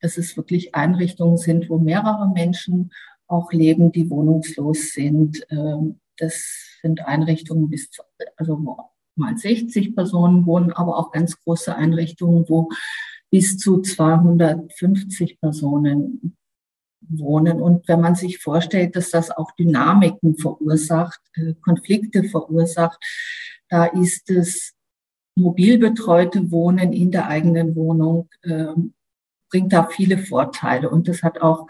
dass 0.00 0.16
es 0.16 0.36
wirklich 0.36 0.74
Einrichtungen 0.74 1.36
sind, 1.36 1.68
wo 1.68 1.78
mehrere 1.78 2.28
Menschen 2.32 2.90
auch 3.26 3.52
leben, 3.52 3.92
die 3.92 4.10
wohnungslos 4.10 4.90
sind. 4.90 5.46
Ähm, 5.50 6.00
das 6.16 6.78
sind 6.82 7.06
Einrichtungen 7.06 7.68
bis, 7.68 7.90
zu, 7.90 8.02
also 8.36 8.56
mal 9.14 9.36
60 9.36 9.94
Personen 9.94 10.46
wohnen, 10.46 10.72
aber 10.72 10.96
auch 10.96 11.12
ganz 11.12 11.38
große 11.40 11.74
Einrichtungen, 11.74 12.48
wo 12.48 12.70
bis 13.30 13.58
zu 13.58 13.80
250 13.80 15.40
Personen 15.40 16.36
wohnen. 17.00 17.60
Und 17.60 17.88
wenn 17.88 18.00
man 18.00 18.14
sich 18.14 18.38
vorstellt, 18.38 18.96
dass 18.96 19.10
das 19.10 19.30
auch 19.30 19.52
Dynamiken 19.52 20.36
verursacht, 20.36 21.20
äh, 21.34 21.54
Konflikte 21.62 22.24
verursacht, 22.24 22.98
da 23.68 23.86
ist 23.86 24.30
es 24.30 24.74
mobil 25.36 25.78
betreute 25.78 26.50
Wohnen 26.50 26.92
in 26.92 27.10
der 27.10 27.28
eigenen 27.28 27.76
Wohnung, 27.76 28.28
äh, 28.42 28.74
bringt 29.50 29.72
da 29.72 29.86
viele 29.86 30.18
Vorteile. 30.18 30.90
Und 30.90 31.08
das 31.08 31.22
hat 31.22 31.40
auch, 31.40 31.66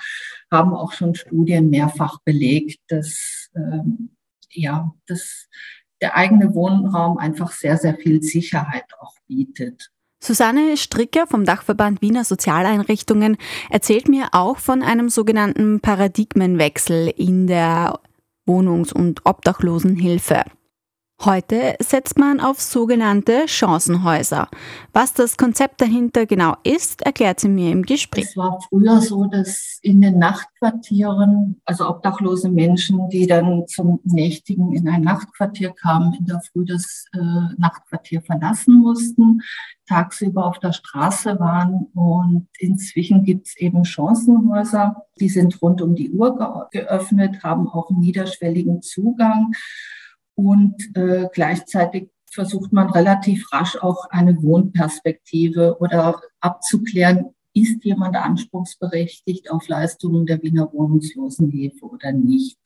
haben 0.50 0.74
auch 0.74 0.92
schon 0.92 1.14
Studien 1.14 1.70
mehrfach 1.70 2.20
belegt, 2.24 2.80
dass, 2.88 3.50
äh, 3.54 3.80
ja, 4.50 4.94
dass 5.06 5.48
der 6.00 6.16
eigene 6.16 6.54
Wohnraum 6.54 7.18
einfach 7.18 7.52
sehr, 7.52 7.76
sehr 7.76 7.96
viel 7.96 8.22
Sicherheit 8.22 8.86
auch 9.00 9.14
bietet. 9.26 9.90
Susanne 10.20 10.76
Stricker 10.76 11.26
vom 11.26 11.44
Dachverband 11.44 12.02
Wiener 12.02 12.24
Sozialeinrichtungen 12.24 13.36
erzählt 13.70 14.08
mir 14.08 14.28
auch 14.32 14.58
von 14.58 14.82
einem 14.82 15.08
sogenannten 15.08 15.80
Paradigmenwechsel 15.80 17.08
in 17.16 17.46
der 17.46 18.00
Wohnungs- 18.46 18.92
und 18.92 19.24
Obdachlosenhilfe. 19.24 20.44
Heute 21.24 21.74
setzt 21.80 22.16
man 22.16 22.38
auf 22.38 22.60
sogenannte 22.60 23.48
Chancenhäuser. 23.48 24.48
Was 24.92 25.14
das 25.14 25.36
Konzept 25.36 25.80
dahinter 25.80 26.26
genau 26.26 26.54
ist, 26.62 27.02
erklärt 27.02 27.40
sie 27.40 27.48
mir 27.48 27.72
im 27.72 27.82
Gespräch. 27.82 28.26
Es 28.26 28.36
war 28.36 28.60
früher 28.68 29.00
so, 29.00 29.24
dass 29.24 29.80
in 29.82 30.00
den 30.00 30.20
Nachtquartieren, 30.20 31.60
also 31.64 31.88
obdachlose 31.88 32.48
Menschen, 32.48 33.08
die 33.08 33.26
dann 33.26 33.66
zum 33.66 33.98
Nächtigen 34.04 34.72
in 34.72 34.88
ein 34.88 35.02
Nachtquartier 35.02 35.72
kamen, 35.72 36.14
in 36.14 36.26
der 36.26 36.40
Früh 36.40 36.64
das 36.64 37.06
äh, 37.12 37.18
Nachtquartier 37.56 38.22
verlassen 38.22 38.78
mussten, 38.78 39.40
tagsüber 39.88 40.46
auf 40.46 40.60
der 40.60 40.72
Straße 40.72 41.40
waren. 41.40 41.88
Und 41.94 42.46
inzwischen 42.60 43.24
gibt 43.24 43.48
es 43.48 43.56
eben 43.56 43.84
Chancenhäuser, 43.84 45.04
die 45.18 45.28
sind 45.28 45.60
rund 45.62 45.82
um 45.82 45.96
die 45.96 46.12
Uhr 46.12 46.68
geöffnet, 46.70 47.42
haben 47.42 47.66
auch 47.66 47.90
niederschwelligen 47.90 48.82
Zugang 48.82 49.52
und 50.38 50.76
äh, 50.94 51.26
gleichzeitig 51.32 52.10
versucht 52.30 52.72
man 52.72 52.90
relativ 52.90 53.52
rasch 53.52 53.76
auch 53.76 54.08
eine 54.10 54.40
Wohnperspektive 54.40 55.78
oder 55.80 56.20
abzuklären, 56.38 57.34
ist 57.54 57.84
jemand 57.84 58.14
anspruchsberechtigt 58.14 59.50
auf 59.50 59.66
Leistungen 59.66 60.26
der 60.26 60.40
Wiener 60.40 60.72
Wohnungslosenhilfe 60.72 61.84
oder 61.84 62.12
nicht. 62.12 62.56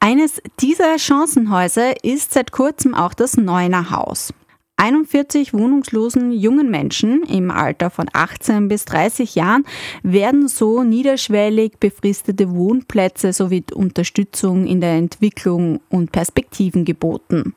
Eines 0.00 0.42
dieser 0.60 0.98
Chancenhäuser 0.98 2.04
ist 2.04 2.32
seit 2.32 2.52
kurzem 2.52 2.94
auch 2.94 3.14
das 3.14 3.38
Neuner 3.38 3.90
Haus. 3.90 4.34
41 4.76 5.54
wohnungslosen 5.54 6.32
jungen 6.32 6.70
Menschen 6.70 7.22
im 7.22 7.50
Alter 7.50 7.90
von 7.90 8.06
18 8.12 8.68
bis 8.68 8.84
30 8.86 9.34
Jahren 9.34 9.64
werden 10.02 10.48
so 10.48 10.82
niederschwellig 10.82 11.78
befristete 11.78 12.50
Wohnplätze 12.50 13.32
sowie 13.32 13.64
Unterstützung 13.72 14.66
in 14.66 14.80
der 14.80 14.94
Entwicklung 14.94 15.80
und 15.88 16.12
Perspektiven 16.12 16.84
geboten. 16.84 17.54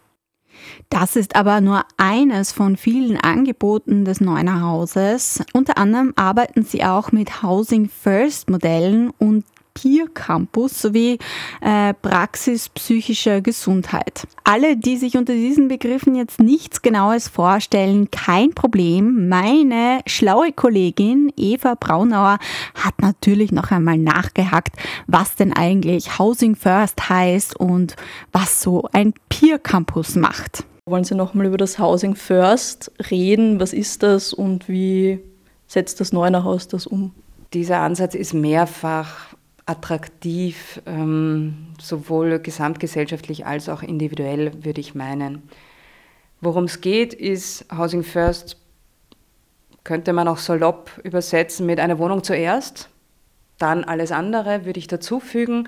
Das 0.90 1.16
ist 1.16 1.36
aber 1.36 1.62
nur 1.62 1.84
eines 1.98 2.52
von 2.52 2.78
vielen 2.78 3.18
Angeboten 3.18 4.06
des 4.06 4.22
Neuner 4.22 4.62
Hauses. 4.62 5.44
Unter 5.54 5.78
anderem 5.78 6.14
arbeiten 6.16 6.64
sie 6.64 6.84
auch 6.84 7.12
mit 7.12 7.44
Housing 7.44 7.90
First 7.90 8.50
Modellen 8.50 9.12
und 9.18 9.44
Peer 9.78 10.08
Campus 10.08 10.82
sowie 10.82 11.20
äh, 11.62 11.94
Praxis 11.94 12.68
psychischer 12.70 13.42
Gesundheit. 13.42 14.28
Alle, 14.44 14.76
die 14.76 14.98
sich 14.98 15.18
unter 15.18 15.34
diesen 15.34 15.68
Begriffen 15.68 16.16
jetzt 16.16 16.40
nichts 16.40 16.82
Genaues 16.82 17.28
vorstellen, 17.28 18.10
kein 18.10 18.56
Problem. 18.56 19.30
Meine 19.30 20.00
schlaue 20.08 20.52
Kollegin 20.52 21.32
Eva 21.38 21.76
Braunauer 21.80 22.40
hat 22.74 23.00
natürlich 23.02 23.52
noch 23.52 23.70
einmal 23.70 24.00
nachgehackt, 24.00 24.76
was 25.06 25.36
denn 25.36 25.54
eigentlich 25.54 26.18
Housing 26.18 26.56
First 26.56 27.10
heißt 27.10 27.56
und 27.56 27.96
was 28.32 28.62
so 28.62 28.90
ein 28.94 29.14
Peer 29.30 29.60
Campus 29.60 30.16
macht. 30.16 30.66
Wollen 30.88 31.04
Sie 31.04 31.14
noch 31.14 31.36
mal 31.36 31.46
über 31.46 31.58
das 31.58 31.78
Housing 31.78 32.16
First 32.16 32.92
reden? 33.12 33.60
Was 33.60 33.74
ist 33.74 34.02
das 34.02 34.34
und 34.34 34.68
wie 34.68 35.20
setzt 35.68 36.00
das 36.00 36.14
Neunerhaus 36.14 36.68
das 36.68 36.88
um? 36.88 37.14
Dieser 37.54 37.82
Ansatz 37.82 38.16
ist 38.16 38.34
mehrfach 38.34 39.37
attraktiv, 39.68 40.82
ähm, 40.86 41.68
sowohl 41.80 42.40
gesamtgesellschaftlich 42.40 43.46
als 43.46 43.70
auch 43.70 43.84
individuell, 43.84 44.64
würde 44.64 44.82
ich 44.82 44.96
meinen. 44.96 45.44
Worum 46.40 46.64
es 46.64 46.82
geht, 46.82 47.14
ist 47.14 47.66
Housing 47.76 48.04
First, 48.04 48.58
könnte 49.84 50.14
man 50.14 50.28
auch 50.28 50.38
salopp 50.38 50.92
übersetzen 51.04 51.66
mit 51.66 51.80
einer 51.80 52.00
Wohnung 52.00 52.24
zuerst, 52.24 52.90
dann 53.58 53.84
alles 53.84 54.12
andere, 54.12 54.66
würde 54.66 54.80
ich 54.80 54.88
dazufügen. 54.88 55.68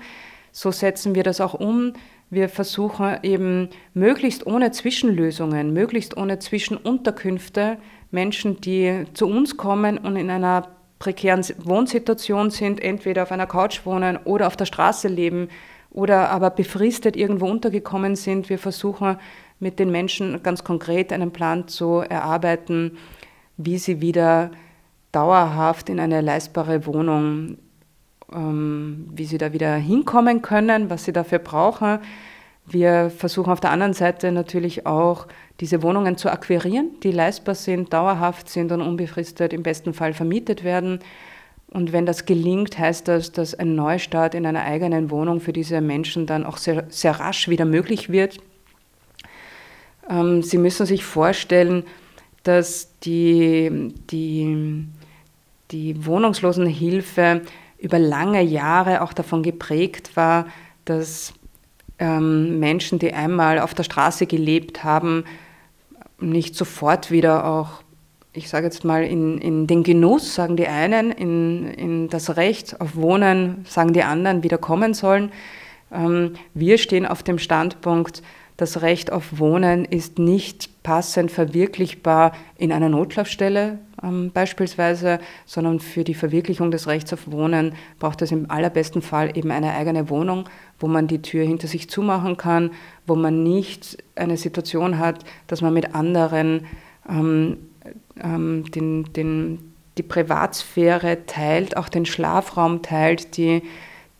So 0.52 0.70
setzen 0.70 1.14
wir 1.14 1.22
das 1.22 1.40
auch 1.40 1.54
um. 1.54 1.92
Wir 2.30 2.48
versuchen 2.48 3.18
eben 3.22 3.68
möglichst 3.92 4.46
ohne 4.46 4.70
Zwischenlösungen, 4.70 5.72
möglichst 5.72 6.16
ohne 6.16 6.38
Zwischenunterkünfte 6.38 7.78
Menschen, 8.10 8.60
die 8.60 9.04
zu 9.14 9.26
uns 9.26 9.56
kommen 9.56 9.98
und 9.98 10.16
in 10.16 10.30
einer 10.30 10.68
prekären 11.00 11.44
Wohnsituation 11.64 12.50
sind, 12.50 12.80
entweder 12.80 13.24
auf 13.24 13.32
einer 13.32 13.48
Couch 13.48 13.84
wohnen 13.84 14.18
oder 14.24 14.46
auf 14.46 14.56
der 14.56 14.66
Straße 14.66 15.08
leben 15.08 15.48
oder 15.90 16.30
aber 16.30 16.50
befristet 16.50 17.16
irgendwo 17.16 17.46
untergekommen 17.46 18.14
sind. 18.14 18.48
Wir 18.48 18.58
versuchen 18.58 19.16
mit 19.58 19.80
den 19.80 19.90
Menschen 19.90 20.44
ganz 20.44 20.62
konkret 20.62 21.12
einen 21.12 21.32
Plan 21.32 21.66
zu 21.66 22.04
erarbeiten, 22.08 22.96
wie 23.56 23.78
sie 23.78 24.00
wieder 24.00 24.52
dauerhaft 25.10 25.88
in 25.88 25.98
eine 25.98 26.20
leistbare 26.20 26.86
Wohnung 26.86 27.58
ähm, 28.32 29.08
wie 29.12 29.24
sie 29.24 29.38
da 29.38 29.52
wieder 29.52 29.74
hinkommen 29.74 30.42
können, 30.42 30.90
was 30.90 31.04
sie 31.04 31.12
dafür 31.12 31.38
brauchen. 31.38 31.98
Wir 32.70 33.10
versuchen 33.10 33.52
auf 33.52 33.60
der 33.60 33.72
anderen 33.72 33.94
Seite 33.94 34.30
natürlich 34.30 34.86
auch, 34.86 35.26
diese 35.58 35.82
Wohnungen 35.82 36.16
zu 36.16 36.30
akquirieren, 36.30 36.92
die 37.02 37.10
leistbar 37.10 37.56
sind, 37.56 37.92
dauerhaft 37.92 38.48
sind 38.48 38.70
und 38.70 38.80
unbefristet 38.80 39.52
im 39.52 39.62
besten 39.62 39.92
Fall 39.92 40.14
vermietet 40.14 40.62
werden. 40.62 41.00
Und 41.68 41.92
wenn 41.92 42.06
das 42.06 42.26
gelingt, 42.26 42.78
heißt 42.78 43.08
das, 43.08 43.32
dass 43.32 43.54
ein 43.54 43.74
Neustart 43.74 44.34
in 44.34 44.46
einer 44.46 44.62
eigenen 44.62 45.10
Wohnung 45.10 45.40
für 45.40 45.52
diese 45.52 45.80
Menschen 45.80 46.26
dann 46.26 46.46
auch 46.46 46.56
sehr, 46.56 46.84
sehr 46.88 47.18
rasch 47.18 47.48
wieder 47.48 47.64
möglich 47.64 48.10
wird. 48.10 48.38
Ähm, 50.08 50.42
sie 50.42 50.58
müssen 50.58 50.86
sich 50.86 51.04
vorstellen, 51.04 51.84
dass 52.44 52.98
die, 53.00 53.92
die, 54.10 54.86
die 55.72 56.06
Wohnungslosenhilfe 56.06 57.42
über 57.78 57.98
lange 57.98 58.42
Jahre 58.42 59.02
auch 59.02 59.12
davon 59.12 59.42
geprägt 59.42 60.16
war, 60.16 60.46
dass 60.84 61.34
ähm, 62.00 62.58
Menschen, 62.58 62.98
die 62.98 63.12
einmal 63.12 63.60
auf 63.60 63.74
der 63.74 63.84
Straße 63.84 64.26
gelebt 64.26 64.82
haben, 64.82 65.24
nicht 66.18 66.56
sofort 66.56 67.10
wieder 67.10 67.46
auch, 67.46 67.82
ich 68.32 68.48
sage 68.48 68.66
jetzt 68.66 68.84
mal, 68.84 69.04
in, 69.04 69.38
in 69.38 69.66
den 69.66 69.82
Genuss, 69.82 70.34
sagen 70.34 70.56
die 70.56 70.66
einen, 70.66 71.12
in, 71.12 71.68
in 71.74 72.08
das 72.08 72.36
Recht 72.36 72.80
auf 72.80 72.96
Wohnen, 72.96 73.64
sagen 73.68 73.92
die 73.92 74.02
anderen, 74.02 74.42
wieder 74.42 74.58
kommen 74.58 74.94
sollen. 74.94 75.30
Ähm, 75.92 76.34
wir 76.54 76.78
stehen 76.78 77.06
auf 77.06 77.22
dem 77.22 77.38
Standpunkt, 77.38 78.22
das 78.56 78.82
Recht 78.82 79.10
auf 79.10 79.38
Wohnen 79.38 79.86
ist 79.86 80.18
nicht 80.18 80.82
passend 80.82 81.30
verwirklichbar 81.30 82.32
in 82.58 82.72
einer 82.72 82.90
Notschlafstelle 82.90 83.78
ähm, 84.02 84.30
beispielsweise, 84.32 85.18
sondern 85.46 85.80
für 85.80 86.04
die 86.04 86.14
Verwirklichung 86.14 86.70
des 86.70 86.86
Rechts 86.86 87.12
auf 87.12 87.30
Wohnen 87.30 87.74
braucht 87.98 88.22
es 88.22 88.32
im 88.32 88.50
allerbesten 88.50 89.02
Fall 89.02 89.36
eben 89.36 89.50
eine 89.50 89.74
eigene 89.74 90.08
Wohnung, 90.10 90.48
wo 90.78 90.86
man 90.86 91.06
die 91.06 91.22
Tür 91.22 91.44
hinter 91.44 91.68
sich 91.68 91.90
zumachen 91.90 92.36
kann, 92.36 92.70
wo 93.06 93.14
man 93.14 93.42
nicht 93.42 93.98
eine 94.14 94.36
Situation 94.36 94.98
hat, 94.98 95.24
dass 95.46 95.62
man 95.62 95.74
mit 95.74 95.94
anderen 95.94 96.66
ähm, 97.08 97.58
ähm, 98.22 98.64
den, 98.70 99.12
den, 99.12 99.74
die 99.98 100.02
Privatsphäre 100.02 101.26
teilt, 101.26 101.76
auch 101.76 101.88
den 101.88 102.06
Schlafraum 102.06 102.82
teilt, 102.82 103.36
die, 103.36 103.62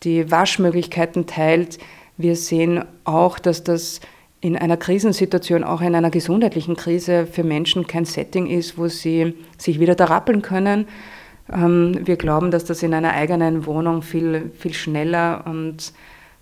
die 0.03 0.29
Waschmöglichkeiten 0.29 1.25
teilt. 1.25 1.79
Wir 2.17 2.35
sehen 2.35 2.83
auch, 3.03 3.39
dass 3.39 3.63
das 3.63 4.01
in 4.41 4.57
einer 4.57 4.75
Krisensituation, 4.75 5.63
auch 5.63 5.81
in 5.81 5.93
einer 5.93 6.09
gesundheitlichen 6.09 6.75
Krise 6.75 7.27
für 7.27 7.43
Menschen 7.43 7.85
kein 7.85 8.05
Setting 8.05 8.47
ist, 8.47 8.77
wo 8.77 8.87
sie 8.87 9.35
sich 9.57 9.79
wieder 9.79 9.93
da 9.93 10.05
rappeln 10.05 10.41
können. 10.41 10.87
Ähm, 11.53 11.99
wir 12.03 12.17
glauben, 12.17 12.49
dass 12.49 12.65
das 12.65 12.81
in 12.81 12.95
einer 12.95 13.13
eigenen 13.13 13.67
Wohnung 13.67 14.01
viel, 14.01 14.51
viel 14.57 14.73
schneller 14.73 15.43
und, 15.45 15.93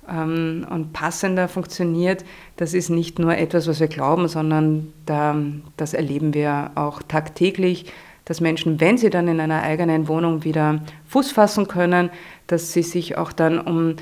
ähm, 0.09 0.65
und 0.69 0.93
passender 0.93 1.49
funktioniert. 1.49 2.23
Das 2.55 2.73
ist 2.73 2.89
nicht 2.89 3.19
nur 3.19 3.37
etwas, 3.37 3.67
was 3.67 3.81
wir 3.81 3.87
glauben, 3.87 4.29
sondern 4.29 4.93
da, 5.05 5.35
das 5.75 5.93
erleben 5.93 6.33
wir 6.33 6.71
auch 6.75 7.03
tagtäglich, 7.03 7.91
dass 8.23 8.39
Menschen, 8.39 8.79
wenn 8.79 8.97
sie 8.97 9.09
dann 9.09 9.27
in 9.27 9.41
einer 9.41 9.63
eigenen 9.63 10.07
Wohnung 10.07 10.45
wieder 10.45 10.83
Fuß 11.07 11.31
fassen 11.31 11.67
können, 11.67 12.11
dass 12.47 12.71
sie 12.71 12.83
sich 12.83 13.17
auch 13.17 13.33
dann 13.33 13.59
um 13.59 13.95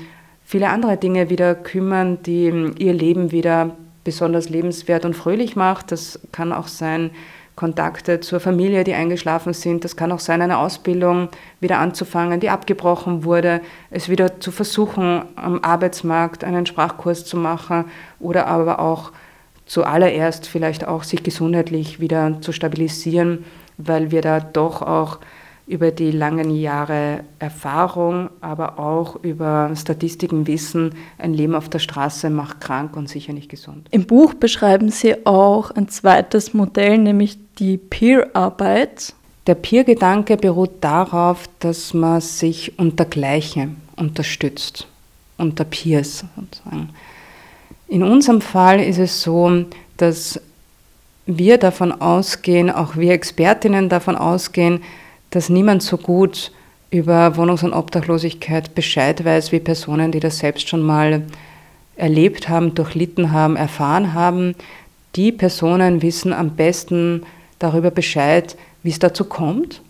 viele 0.44 0.68
andere 0.68 0.98
Dinge 0.98 1.30
wieder 1.30 1.56
kümmern, 1.56 2.22
die 2.22 2.72
ihr 2.78 2.92
Leben 2.92 3.32
wieder 3.32 3.74
besonders 4.08 4.48
lebenswert 4.48 5.04
und 5.04 5.12
fröhlich 5.12 5.54
macht. 5.54 5.92
Das 5.92 6.18
kann 6.32 6.50
auch 6.50 6.66
sein 6.66 7.10
Kontakte 7.56 8.20
zur 8.20 8.40
Familie, 8.40 8.82
die 8.82 8.94
eingeschlafen 8.94 9.52
sind. 9.52 9.84
Das 9.84 9.96
kann 9.96 10.12
auch 10.12 10.18
sein, 10.18 10.40
eine 10.40 10.56
Ausbildung 10.56 11.28
wieder 11.60 11.78
anzufangen, 11.78 12.40
die 12.40 12.48
abgebrochen 12.48 13.22
wurde, 13.24 13.60
es 13.90 14.08
wieder 14.08 14.40
zu 14.40 14.50
versuchen, 14.50 15.26
am 15.36 15.62
Arbeitsmarkt 15.62 16.42
einen 16.42 16.64
Sprachkurs 16.64 17.26
zu 17.26 17.36
machen 17.36 17.84
oder 18.18 18.46
aber 18.46 18.78
auch 18.78 19.12
zuallererst 19.66 20.48
vielleicht 20.48 20.88
auch 20.88 21.02
sich 21.02 21.22
gesundheitlich 21.22 22.00
wieder 22.00 22.40
zu 22.40 22.52
stabilisieren, 22.52 23.44
weil 23.76 24.10
wir 24.10 24.22
da 24.22 24.40
doch 24.40 24.80
auch 24.80 25.18
über 25.68 25.90
die 25.90 26.10
langen 26.10 26.50
Jahre 26.50 27.24
Erfahrung, 27.38 28.30
aber 28.40 28.78
auch 28.78 29.16
über 29.22 29.70
Statistiken 29.76 30.46
wissen, 30.46 30.94
ein 31.18 31.34
Leben 31.34 31.54
auf 31.54 31.68
der 31.68 31.78
Straße 31.78 32.30
macht 32.30 32.60
krank 32.60 32.96
und 32.96 33.08
sicher 33.08 33.34
nicht 33.34 33.50
gesund. 33.50 33.86
Im 33.90 34.06
Buch 34.06 34.34
beschreiben 34.34 34.90
Sie 34.90 35.26
auch 35.26 35.70
ein 35.70 35.88
zweites 35.88 36.54
Modell, 36.54 36.96
nämlich 36.96 37.38
die 37.58 37.76
Peer-Arbeit. 37.76 39.14
Der 39.46 39.54
Peer-Gedanke 39.54 40.38
beruht 40.38 40.82
darauf, 40.82 41.48
dass 41.60 41.92
man 41.92 42.22
sich 42.22 42.78
unter 42.78 43.04
Gleiche 43.04 43.68
unterstützt, 43.96 44.86
unter 45.36 45.64
Peers 45.64 46.24
sozusagen. 46.34 46.90
In 47.88 48.02
unserem 48.02 48.40
Fall 48.40 48.80
ist 48.80 48.98
es 48.98 49.22
so, 49.22 49.64
dass 49.98 50.40
wir 51.26 51.58
davon 51.58 51.92
ausgehen, 51.92 52.70
auch 52.70 52.96
wir 52.96 53.12
Expertinnen 53.12 53.90
davon 53.90 54.16
ausgehen, 54.16 54.80
dass 55.30 55.48
niemand 55.48 55.82
so 55.82 55.96
gut 55.96 56.52
über 56.90 57.36
Wohnungs- 57.36 57.64
und 57.64 57.74
Obdachlosigkeit 57.74 58.74
Bescheid 58.74 59.24
weiß 59.24 59.52
wie 59.52 59.60
Personen, 59.60 60.12
die 60.12 60.20
das 60.20 60.38
selbst 60.38 60.68
schon 60.68 60.82
mal 60.82 61.22
erlebt 61.96 62.48
haben, 62.48 62.74
durchlitten 62.74 63.32
haben, 63.32 63.56
erfahren 63.56 64.14
haben. 64.14 64.54
Die 65.16 65.32
Personen 65.32 66.00
wissen 66.00 66.32
am 66.32 66.50
besten 66.56 67.24
darüber 67.58 67.90
Bescheid, 67.90 68.56
wie 68.82 68.90
es 68.90 68.98
dazu 68.98 69.24
kommt, 69.24 69.82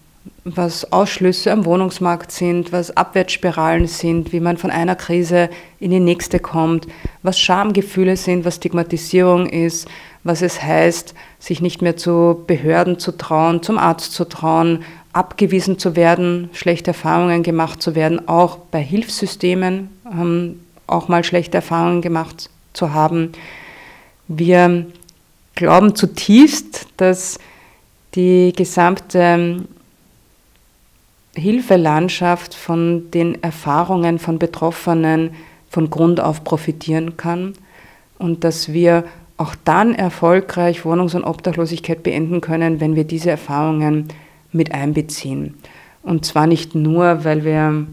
was 0.44 0.92
Ausschlüsse 0.92 1.52
am 1.52 1.64
Wohnungsmarkt 1.64 2.32
sind, 2.32 2.72
was 2.72 2.96
Abwärtsspiralen 2.96 3.86
sind, 3.86 4.32
wie 4.32 4.40
man 4.40 4.56
von 4.56 4.70
einer 4.70 4.96
Krise 4.96 5.50
in 5.78 5.90
die 5.90 6.00
nächste 6.00 6.38
kommt, 6.38 6.86
was 7.22 7.38
Schamgefühle 7.38 8.16
sind, 8.16 8.44
was 8.44 8.56
Stigmatisierung 8.56 9.46
ist, 9.46 9.86
was 10.24 10.42
es 10.42 10.62
heißt, 10.62 11.14
sich 11.38 11.60
nicht 11.60 11.82
mehr 11.82 11.96
zu 11.96 12.42
Behörden 12.46 12.98
zu 12.98 13.12
trauen, 13.12 13.62
zum 13.62 13.78
Arzt 13.78 14.12
zu 14.12 14.24
trauen, 14.24 14.84
abgewiesen 15.12 15.78
zu 15.78 15.96
werden, 15.96 16.50
schlechte 16.52 16.90
Erfahrungen 16.90 17.42
gemacht 17.42 17.82
zu 17.82 17.94
werden, 17.94 18.28
auch 18.28 18.56
bei 18.56 18.82
Hilfssystemen 18.82 19.90
ähm, 20.10 20.60
auch 20.86 21.08
mal 21.08 21.24
schlechte 21.24 21.58
Erfahrungen 21.58 22.02
gemacht 22.02 22.50
zu 22.72 22.92
haben. 22.92 23.32
Wir 24.28 24.86
glauben 25.54 25.94
zutiefst, 25.94 26.86
dass 26.96 27.38
die 28.14 28.52
gesamte 28.56 29.64
Hilfelandschaft 31.34 32.54
von 32.54 33.10
den 33.10 33.42
Erfahrungen 33.42 34.18
von 34.18 34.38
Betroffenen 34.38 35.30
von 35.70 35.90
Grund 35.90 36.20
auf 36.20 36.44
profitieren 36.44 37.16
kann 37.16 37.54
und 38.18 38.44
dass 38.44 38.72
wir 38.72 39.04
auch 39.36 39.54
dann 39.64 39.94
erfolgreich 39.94 40.84
Wohnungs- 40.84 41.14
und 41.14 41.24
Obdachlosigkeit 41.24 42.02
beenden 42.02 42.40
können, 42.40 42.80
wenn 42.80 42.96
wir 42.96 43.04
diese 43.04 43.30
Erfahrungen 43.30 44.08
mit 44.52 44.72
einbeziehen. 44.72 45.54
Und 46.02 46.24
zwar 46.24 46.46
nicht 46.46 46.74
nur, 46.74 47.24
weil 47.24 47.44
wir 47.44 47.86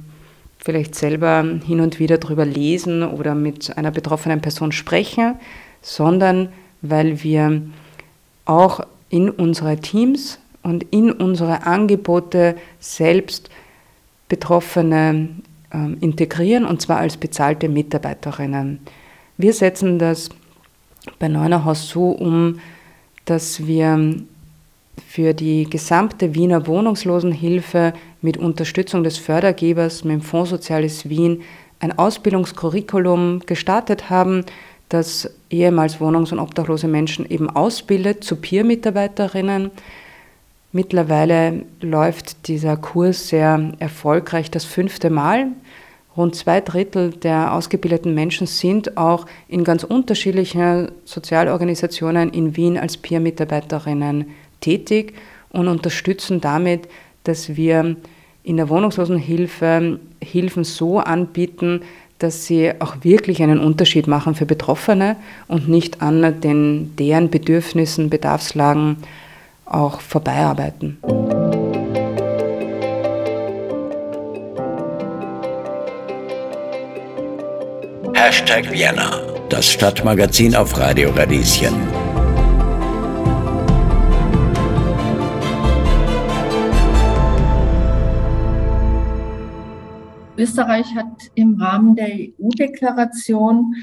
vielleicht 0.57 0.95
selber 0.95 1.43
hin 1.65 1.79
und 1.79 1.99
wieder 1.99 2.17
darüber 2.17 2.45
lesen 2.45 3.03
oder 3.03 3.35
mit 3.35 3.77
einer 3.77 3.91
betroffenen 3.91 4.41
Person 4.41 4.71
sprechen, 4.71 5.35
sondern 5.81 6.49
weil 6.81 7.23
wir 7.23 7.61
auch 8.45 8.81
in 9.09 9.29
unsere 9.29 9.77
Teams 9.77 10.39
und 10.63 10.83
in 10.91 11.11
unsere 11.11 11.65
Angebote 11.67 12.55
selbst 12.79 13.49
Betroffene 14.27 15.29
äh, 15.71 15.93
integrieren, 16.01 16.65
und 16.65 16.81
zwar 16.81 16.97
als 16.97 17.17
bezahlte 17.17 17.69
Mitarbeiterinnen. 17.69 18.79
Wir 19.37 19.53
setzen 19.53 19.99
das 19.99 20.29
bei 21.19 21.27
Neunerhaus 21.27 21.89
so 21.89 22.09
um, 22.09 22.59
dass 23.25 23.67
wir 23.67 24.15
für 25.07 25.33
die 25.33 25.69
gesamte 25.69 26.35
Wiener 26.35 26.67
Wohnungslosenhilfe 26.67 27.93
mit 28.21 28.37
Unterstützung 28.37 29.03
des 29.03 29.17
Fördergebers 29.17 30.03
mit 30.03 30.13
dem 30.13 30.21
Fonds 30.21 30.49
Soziales 30.49 31.09
Wien 31.09 31.41
ein 31.79 31.97
Ausbildungskurriculum 31.97 33.41
gestartet 33.45 34.09
haben, 34.09 34.45
das 34.89 35.29
ehemals 35.49 35.99
wohnungs- 35.99 36.31
und 36.31 36.39
obdachlose 36.39 36.87
Menschen 36.87 37.29
eben 37.29 37.49
ausbildet 37.49 38.23
zu 38.23 38.35
Peer-Mitarbeiterinnen. 38.35 39.71
Mittlerweile 40.71 41.63
läuft 41.81 42.47
dieser 42.47 42.77
Kurs 42.77 43.29
sehr 43.29 43.71
erfolgreich 43.79 44.51
das 44.51 44.65
fünfte 44.65 45.09
Mal. 45.09 45.47
Rund 46.17 46.35
zwei 46.35 46.61
Drittel 46.61 47.11
der 47.11 47.53
ausgebildeten 47.53 48.13
Menschen 48.13 48.47
sind 48.47 48.95
auch 48.95 49.25
in 49.49 49.63
ganz 49.63 49.83
unterschiedlichen 49.83 50.91
Sozialorganisationen 51.03 52.29
in 52.29 52.55
Wien 52.55 52.77
als 52.77 52.95
Peer-Mitarbeiterinnen 52.97 54.27
tätig 54.65 55.13
und 55.49 55.67
unterstützen 55.67 56.41
damit, 56.41 56.87
dass 57.23 57.55
wir 57.55 57.95
in 58.43 58.57
der 58.57 58.69
Wohnungslosenhilfe 58.69 59.99
Hilfen 60.21 60.63
so 60.63 60.99
anbieten, 60.99 61.81
dass 62.19 62.45
sie 62.45 62.71
auch 62.79 62.97
wirklich 63.01 63.43
einen 63.43 63.59
Unterschied 63.59 64.07
machen 64.07 64.35
für 64.35 64.45
Betroffene 64.45 65.17
und 65.47 65.67
nicht 65.67 66.01
an 66.01 66.41
den, 66.41 66.95
deren 66.97 67.29
Bedürfnissen, 67.29 68.09
Bedarfslagen 68.09 68.97
auch 69.65 69.99
vorbeiarbeiten. 69.99 70.97
Hashtag 78.13 78.71
Vienna, 78.71 79.21
das 79.49 79.69
Stadtmagazin 79.69 80.55
auf 80.55 80.77
Radio 80.79 81.11
Radieschen. 81.11 82.14
Österreich 90.37 90.95
hat 90.95 91.31
im 91.35 91.61
Rahmen 91.61 91.95
der 91.95 92.09
EU-Deklaration 92.09 93.73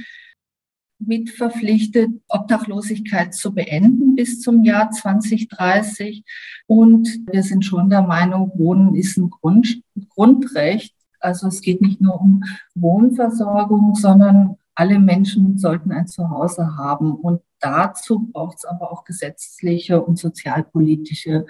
mit 0.98 1.30
verpflichtet, 1.30 2.10
Obdachlosigkeit 2.28 3.34
zu 3.34 3.54
beenden 3.54 4.14
bis 4.14 4.40
zum 4.40 4.62
Jahr 4.62 4.90
2030. 4.90 6.24
Und 6.66 7.08
wir 7.30 7.42
sind 7.42 7.64
schon 7.64 7.90
der 7.90 8.02
Meinung, 8.02 8.52
Wohnen 8.54 8.94
ist 8.94 9.16
ein 9.16 9.30
Grund, 9.30 9.82
Grundrecht. 10.10 10.94
Also 11.20 11.48
es 11.48 11.60
geht 11.60 11.80
nicht 11.80 12.00
nur 12.00 12.20
um 12.20 12.44
Wohnversorgung, 12.74 13.94
sondern 13.94 14.56
alle 14.74 14.98
Menschen 14.98 15.58
sollten 15.58 15.90
ein 15.90 16.06
Zuhause 16.06 16.76
haben. 16.76 17.14
Und 17.14 17.40
dazu 17.60 18.28
braucht 18.32 18.58
es 18.58 18.64
aber 18.64 18.92
auch 18.92 19.04
gesetzliche 19.04 20.02
und 20.02 20.18
sozialpolitische 20.18 21.46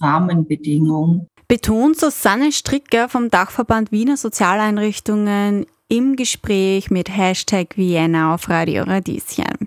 Rahmenbedingungen. 0.00 1.28
Betont 1.50 1.98
Susanne 1.98 2.52
Stricker 2.52 3.08
vom 3.08 3.30
Dachverband 3.30 3.90
Wiener 3.90 4.18
Sozialeinrichtungen 4.18 5.64
im 5.88 6.14
Gespräch 6.14 6.90
mit 6.90 7.08
Hashtag 7.08 7.78
Vienna 7.78 8.34
auf 8.34 8.50
Radio 8.50 8.82
Radieschen. 8.82 9.66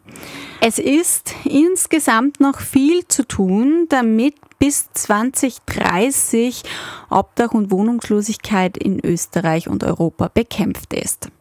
Es 0.61 0.77
ist 0.77 1.33
insgesamt 1.43 2.39
noch 2.39 2.59
viel 2.59 3.07
zu 3.07 3.27
tun, 3.27 3.87
damit 3.89 4.35
bis 4.59 4.93
2030 4.93 6.61
Obdach 7.09 7.53
und 7.53 7.71
Wohnungslosigkeit 7.71 8.77
in 8.77 9.03
Österreich 9.03 9.67
und 9.67 9.83
Europa 9.83 10.29
bekämpft 10.31 10.93
ist. 10.93 11.31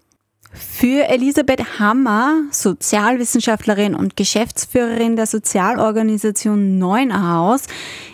Für 0.53 1.09
Elisabeth 1.09 1.79
Hammer, 1.79 2.43
Sozialwissenschaftlerin 2.51 3.95
und 3.95 4.17
Geschäftsführerin 4.17 5.15
der 5.15 5.27
Sozialorganisation 5.27 6.77
Neuenhaus, 6.77 7.67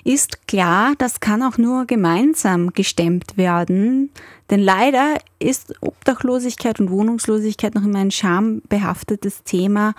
ist 0.04 0.46
klar, 0.46 0.92
das 0.98 1.20
kann 1.20 1.42
auch 1.42 1.56
nur 1.56 1.86
gemeinsam 1.86 2.74
gestemmt 2.74 3.38
werden. 3.38 4.10
Denn 4.50 4.60
leider 4.60 5.16
ist 5.38 5.74
Obdachlosigkeit 5.80 6.78
und 6.78 6.90
Wohnungslosigkeit 6.90 7.74
noch 7.74 7.84
immer 7.84 8.00
ein 8.00 8.10
schambehaftetes 8.10 9.42
Thema, 9.44 9.94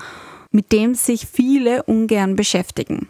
mit 0.52 0.72
dem 0.72 0.94
sich 0.94 1.26
viele 1.26 1.84
ungern 1.84 2.36
beschäftigen. 2.36 3.08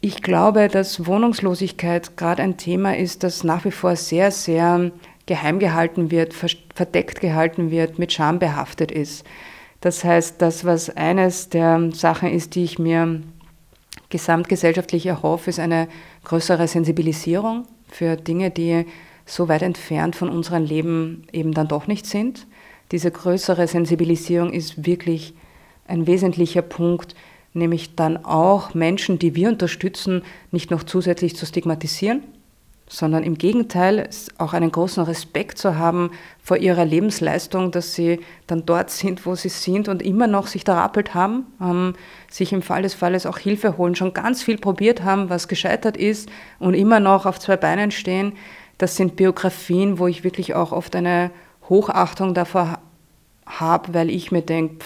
Ich 0.00 0.22
glaube, 0.22 0.68
dass 0.68 1.06
Wohnungslosigkeit 1.06 2.16
gerade 2.16 2.42
ein 2.42 2.56
Thema 2.56 2.96
ist, 2.96 3.22
das 3.22 3.44
nach 3.44 3.64
wie 3.64 3.70
vor 3.70 3.96
sehr, 3.96 4.30
sehr 4.30 4.90
geheim 5.26 5.58
gehalten 5.58 6.10
wird, 6.10 6.34
verdeckt 6.34 7.20
gehalten 7.20 7.70
wird, 7.70 7.98
mit 7.98 8.12
Scham 8.12 8.38
behaftet 8.38 8.90
ist. 8.90 9.24
Das 9.80 10.04
heißt, 10.04 10.40
das, 10.40 10.64
was 10.64 10.90
eines 10.90 11.48
der 11.48 11.90
Sachen 11.92 12.30
ist, 12.30 12.54
die 12.54 12.64
ich 12.64 12.78
mir 12.78 13.22
gesamtgesellschaftlich 14.10 15.06
erhoffe, 15.06 15.50
ist 15.50 15.58
eine 15.58 15.88
größere 16.24 16.68
Sensibilisierung 16.68 17.66
für 17.88 18.16
Dinge, 18.16 18.50
die 18.50 18.86
so 19.26 19.48
weit 19.48 19.62
entfernt 19.62 20.16
von 20.16 20.28
unserem 20.28 20.64
Leben 20.64 21.26
eben 21.32 21.52
dann 21.52 21.68
doch 21.68 21.86
nicht 21.86 22.06
sind. 22.06 22.46
Diese 22.92 23.10
größere 23.10 23.66
Sensibilisierung 23.66 24.52
ist 24.52 24.86
wirklich 24.86 25.34
ein 25.86 26.06
wesentlicher 26.06 26.62
Punkt, 26.62 27.14
nämlich 27.54 27.94
dann 27.94 28.24
auch 28.24 28.74
Menschen, 28.74 29.18
die 29.18 29.34
wir 29.34 29.48
unterstützen, 29.48 30.22
nicht 30.50 30.70
noch 30.70 30.82
zusätzlich 30.82 31.36
zu 31.36 31.46
stigmatisieren, 31.46 32.22
sondern 32.94 33.24
im 33.24 33.36
Gegenteil 33.36 34.08
auch 34.38 34.52
einen 34.52 34.70
großen 34.70 35.02
Respekt 35.02 35.58
zu 35.58 35.76
haben 35.76 36.12
vor 36.40 36.58
ihrer 36.58 36.84
Lebensleistung, 36.84 37.72
dass 37.72 37.94
sie 37.94 38.20
dann 38.46 38.66
dort 38.66 38.90
sind, 38.90 39.26
wo 39.26 39.34
sie 39.34 39.48
sind 39.48 39.88
und 39.88 40.00
immer 40.00 40.28
noch 40.28 40.46
sich 40.46 40.62
darappelt 40.62 41.12
haben, 41.12 41.46
ähm, 41.60 41.94
sich 42.30 42.52
im 42.52 42.62
Fall 42.62 42.82
des 42.82 42.94
Falles 42.94 43.26
auch 43.26 43.38
Hilfe 43.38 43.76
holen, 43.78 43.96
schon 43.96 44.14
ganz 44.14 44.44
viel 44.44 44.58
probiert 44.58 45.02
haben, 45.02 45.28
was 45.28 45.48
gescheitert 45.48 45.96
ist 45.96 46.28
und 46.60 46.74
immer 46.74 47.00
noch 47.00 47.26
auf 47.26 47.40
zwei 47.40 47.56
Beinen 47.56 47.90
stehen. 47.90 48.34
Das 48.78 48.94
sind 48.94 49.16
Biografien, 49.16 49.98
wo 49.98 50.06
ich 50.06 50.22
wirklich 50.22 50.54
auch 50.54 50.70
oft 50.70 50.94
eine 50.94 51.32
Hochachtung 51.68 52.32
davor 52.32 52.78
habe, 53.44 53.92
weil 53.92 54.08
ich 54.08 54.30
mir 54.30 54.42
denke, 54.42 54.84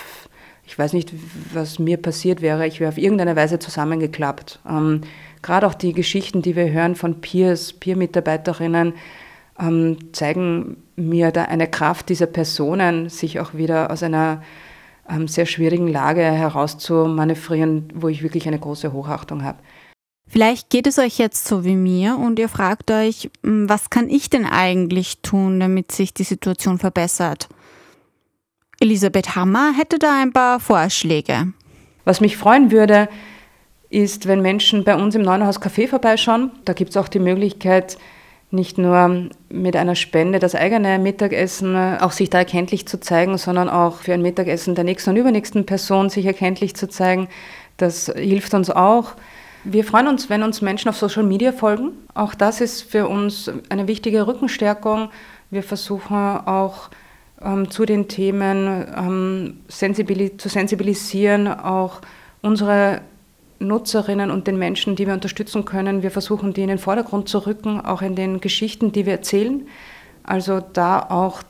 ich 0.67 0.79
weiß 0.79 0.95
nicht, 0.95 1.13
was 1.53 1.79
mir 1.79 1.99
passiert 1.99 2.41
wäre, 2.41 2.67
ich 2.67 2.81
wäre 2.81 2.91
auf 2.91 2.99
irgendeine 2.99 3.37
Weise 3.37 3.59
zusammengeklappt. 3.59 4.61
Ähm, 4.67 5.03
gerade 5.43 5.67
auch 5.67 5.75
die 5.75 5.93
Geschichten, 5.93 6.43
die 6.43 6.57
wir 6.57 6.71
hören 6.71 6.95
von 6.95 7.21
Peers, 7.21 7.73
Peer-Mitarbeiterinnen, 7.73 8.95
ähm, 9.59 10.13
zeigen 10.13 10.83
mir 10.97 11.31
da 11.31 11.45
eine 11.45 11.69
Kraft 11.69 12.09
dieser 12.09 12.27
Personen, 12.27 13.09
sich 13.09 13.41
auch 13.41 13.55
wieder 13.55 13.91
aus 13.91 14.03
einer 14.03 14.43
ähm, 15.09 15.29
sehr 15.29 15.47
schwierigen 15.47 15.89
Lage 15.89 16.23
herauszumanövrieren, 16.23 17.93
wo 17.95 18.09
ich 18.09 18.23
wirklich 18.23 18.47
eine 18.47 18.59
große 18.59 18.93
Hochachtung 18.93 19.43
habe. 19.45 19.59
Vielleicht 20.29 20.69
geht 20.69 20.87
es 20.87 20.99
euch 20.99 21.19
jetzt 21.19 21.47
so 21.47 21.65
wie 21.65 21.75
mir 21.75 22.19
und 22.19 22.39
ihr 22.39 22.51
fragt 22.51 22.91
euch, 22.91 23.31
hm, 23.43 23.69
was 23.69 23.89
kann 23.89 24.11
ich 24.11 24.29
denn 24.29 24.45
eigentlich 24.45 25.23
tun, 25.23 25.59
damit 25.59 25.91
sich 25.91 26.13
die 26.13 26.25
Situation 26.25 26.79
verbessert? 26.79 27.49
Elisabeth 28.81 29.35
Hammer 29.35 29.73
hätte 29.77 29.99
da 29.99 30.21
ein 30.21 30.33
paar 30.33 30.61
Vorschläge. 30.61 31.53
Was 32.05 32.21
mich 32.21 32.37
freuen 32.37 32.71
würde, 32.71 33.09
ist, 33.91 34.27
wenn 34.27 34.43
Menschen 34.43 34.85
bei 34.85 34.97
uns 34.97 35.15
im 35.15 35.23
Neuenhaus 35.23 35.61
Café 35.61 35.89
vorbeischauen. 35.89 36.51
Da 36.65 36.73
gibt 36.73 36.91
es 36.91 36.97
auch 36.97 37.09
die 37.09 37.21
Möglichkeit, 37.21 37.99
nicht 38.51 38.79
nur 38.79 39.29
mit 39.51 39.77
einer 39.77 39.95
Spende 39.95 40.39
das 40.39 40.55
eigene 40.55 40.99
Mittagessen 40.99 41.75
äh, 41.75 41.99
auch 42.01 42.13
sich 42.13 42.31
da 42.31 42.39
erkenntlich 42.39 42.87
zu 42.87 42.99
zeigen, 42.99 43.37
sondern 43.37 43.69
auch 43.69 43.97
für 43.99 44.15
ein 44.15 44.23
Mittagessen 44.23 44.75
der 44.75 44.85
nächsten 44.85 45.11
und 45.11 45.17
übernächsten 45.17 45.67
Person 45.67 46.09
sich 46.09 46.25
erkenntlich 46.25 46.75
zu 46.75 46.89
zeigen. 46.89 47.29
Das 47.77 48.07
hilft 48.07 48.55
uns 48.55 48.71
auch. 48.71 49.13
Wir 49.65 49.85
freuen 49.85 50.09
uns, 50.09 50.31
wenn 50.31 50.43
uns 50.43 50.63
Menschen 50.63 50.89
auf 50.89 50.97
Social 50.97 51.25
Media 51.25 51.53
folgen. 51.53 51.93
Auch 52.15 52.35
das 52.35 52.61
ist 52.61 52.83
für 52.83 53.07
uns 53.07 53.51
eine 53.69 53.87
wichtige 53.87 54.27
Rückenstärkung. 54.27 55.11
Wir 55.51 55.63
versuchen 55.63 56.17
auch 56.17 56.89
ähm, 57.43 57.71
zu 57.71 57.85
den 57.85 58.09
Themen 58.09 58.87
ähm, 58.97 59.61
sensibilis 59.69 60.39
zu 60.39 60.49
sensibilisieren, 60.49 61.49
auch 61.49 62.01
unsere 62.41 63.03
Nutzerinnen 63.61 64.31
und 64.31 64.47
den 64.47 64.59
Menschen, 64.59 64.97
die 64.97 65.07
wir 65.07 65.15
unterstützen 65.15 65.65
können. 65.65 66.03
Wir 66.03 66.11
versuchen, 66.11 66.53
die 66.53 66.63
in 66.63 66.69
den 66.69 66.79
Vordergrund 66.79 67.29
zu 67.29 67.47
rücken, 67.47 67.81
auch 67.81 68.03
in 68.03 68.15
den 68.15 68.41
Geschichten, 68.41 68.93
die 68.93 69.07
wir 69.07 69.15
erzählen. 69.15 69.67
Also 70.23 70.61
da 70.61 71.01
auch 71.01 71.43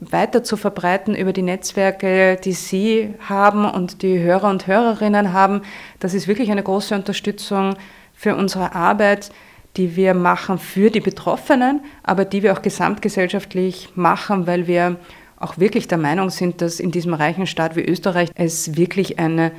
weiter 0.00 0.44
zu 0.44 0.56
verbreiten 0.56 1.14
über 1.14 1.32
die 1.32 1.42
Netzwerke, 1.42 2.38
die 2.42 2.52
Sie 2.52 3.14
haben 3.20 3.64
und 3.64 4.02
die 4.02 4.18
Hörer 4.18 4.50
und 4.50 4.66
Hörerinnen 4.66 5.32
haben. 5.32 5.62
Das 6.00 6.14
ist 6.14 6.28
wirklich 6.28 6.50
eine 6.50 6.62
große 6.62 6.94
Unterstützung 6.94 7.76
für 8.14 8.36
unsere 8.36 8.74
Arbeit, 8.74 9.30
die 9.76 9.96
wir 9.96 10.14
machen 10.14 10.58
für 10.58 10.90
die 10.90 11.00
Betroffenen, 11.00 11.80
aber 12.02 12.24
die 12.24 12.42
wir 12.42 12.52
auch 12.52 12.62
gesamtgesellschaftlich 12.62 13.90
machen, 13.94 14.46
weil 14.46 14.66
wir 14.66 14.96
auch 15.38 15.58
wirklich 15.58 15.86
der 15.86 15.98
Meinung 15.98 16.30
sind, 16.30 16.62
dass 16.62 16.80
in 16.80 16.90
diesem 16.90 17.12
reichen 17.12 17.46
Staat 17.46 17.76
wie 17.76 17.84
Österreich 17.84 18.30
es 18.34 18.76
wirklich 18.76 19.18
eine 19.18 19.52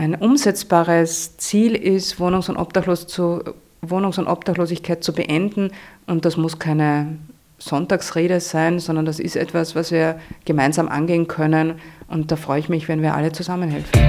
ein 0.00 0.14
umsetzbares 0.14 1.36
Ziel 1.36 1.74
ist, 1.74 2.18
Wohnungs- 2.18 2.48
und, 2.48 2.56
Obdachlos 2.56 3.06
zu, 3.06 3.42
Wohnungs- 3.82 4.18
und 4.18 4.28
Obdachlosigkeit 4.28 5.04
zu 5.04 5.12
beenden. 5.12 5.72
Und 6.06 6.24
das 6.24 6.38
muss 6.38 6.58
keine 6.58 7.18
Sonntagsrede 7.58 8.40
sein, 8.40 8.78
sondern 8.78 9.04
das 9.04 9.20
ist 9.20 9.36
etwas, 9.36 9.74
was 9.74 9.92
wir 9.92 10.18
gemeinsam 10.46 10.88
angehen 10.88 11.28
können. 11.28 11.74
Und 12.08 12.32
da 12.32 12.36
freue 12.36 12.60
ich 12.60 12.70
mich, 12.70 12.88
wenn 12.88 13.02
wir 13.02 13.14
alle 13.14 13.32
zusammenhelfen. 13.32 14.00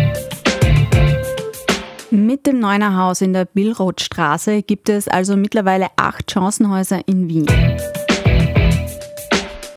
Mit 2.09 2.47
dem 2.47 2.59
Neuner 2.59 2.95
Haus 2.95 3.19
in 3.19 3.33
der 3.33 3.43
Billrothstraße 3.43 4.63
gibt 4.63 4.87
es 4.87 5.09
also 5.09 5.35
mittlerweile 5.35 5.87
acht 5.97 6.31
Chancenhäuser 6.31 7.01
in 7.05 7.27
Wien 7.27 7.47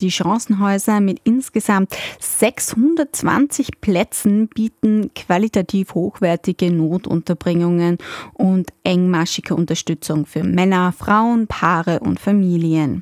die 0.05 0.11
Chancenhäuser 0.11 1.01
mit 1.01 1.21
insgesamt 1.25 1.97
620 2.21 3.81
Plätzen 3.81 4.49
bieten 4.49 5.11
qualitativ 5.15 5.95
hochwertige 5.95 6.71
Notunterbringungen 6.71 7.97
und 8.35 8.69
engmaschige 8.85 9.55
Unterstützung 9.55 10.27
für 10.27 10.45
Männer, 10.45 10.93
Frauen, 10.93 11.47
Paare 11.47 12.01
und 12.01 12.21
Familien. 12.21 13.01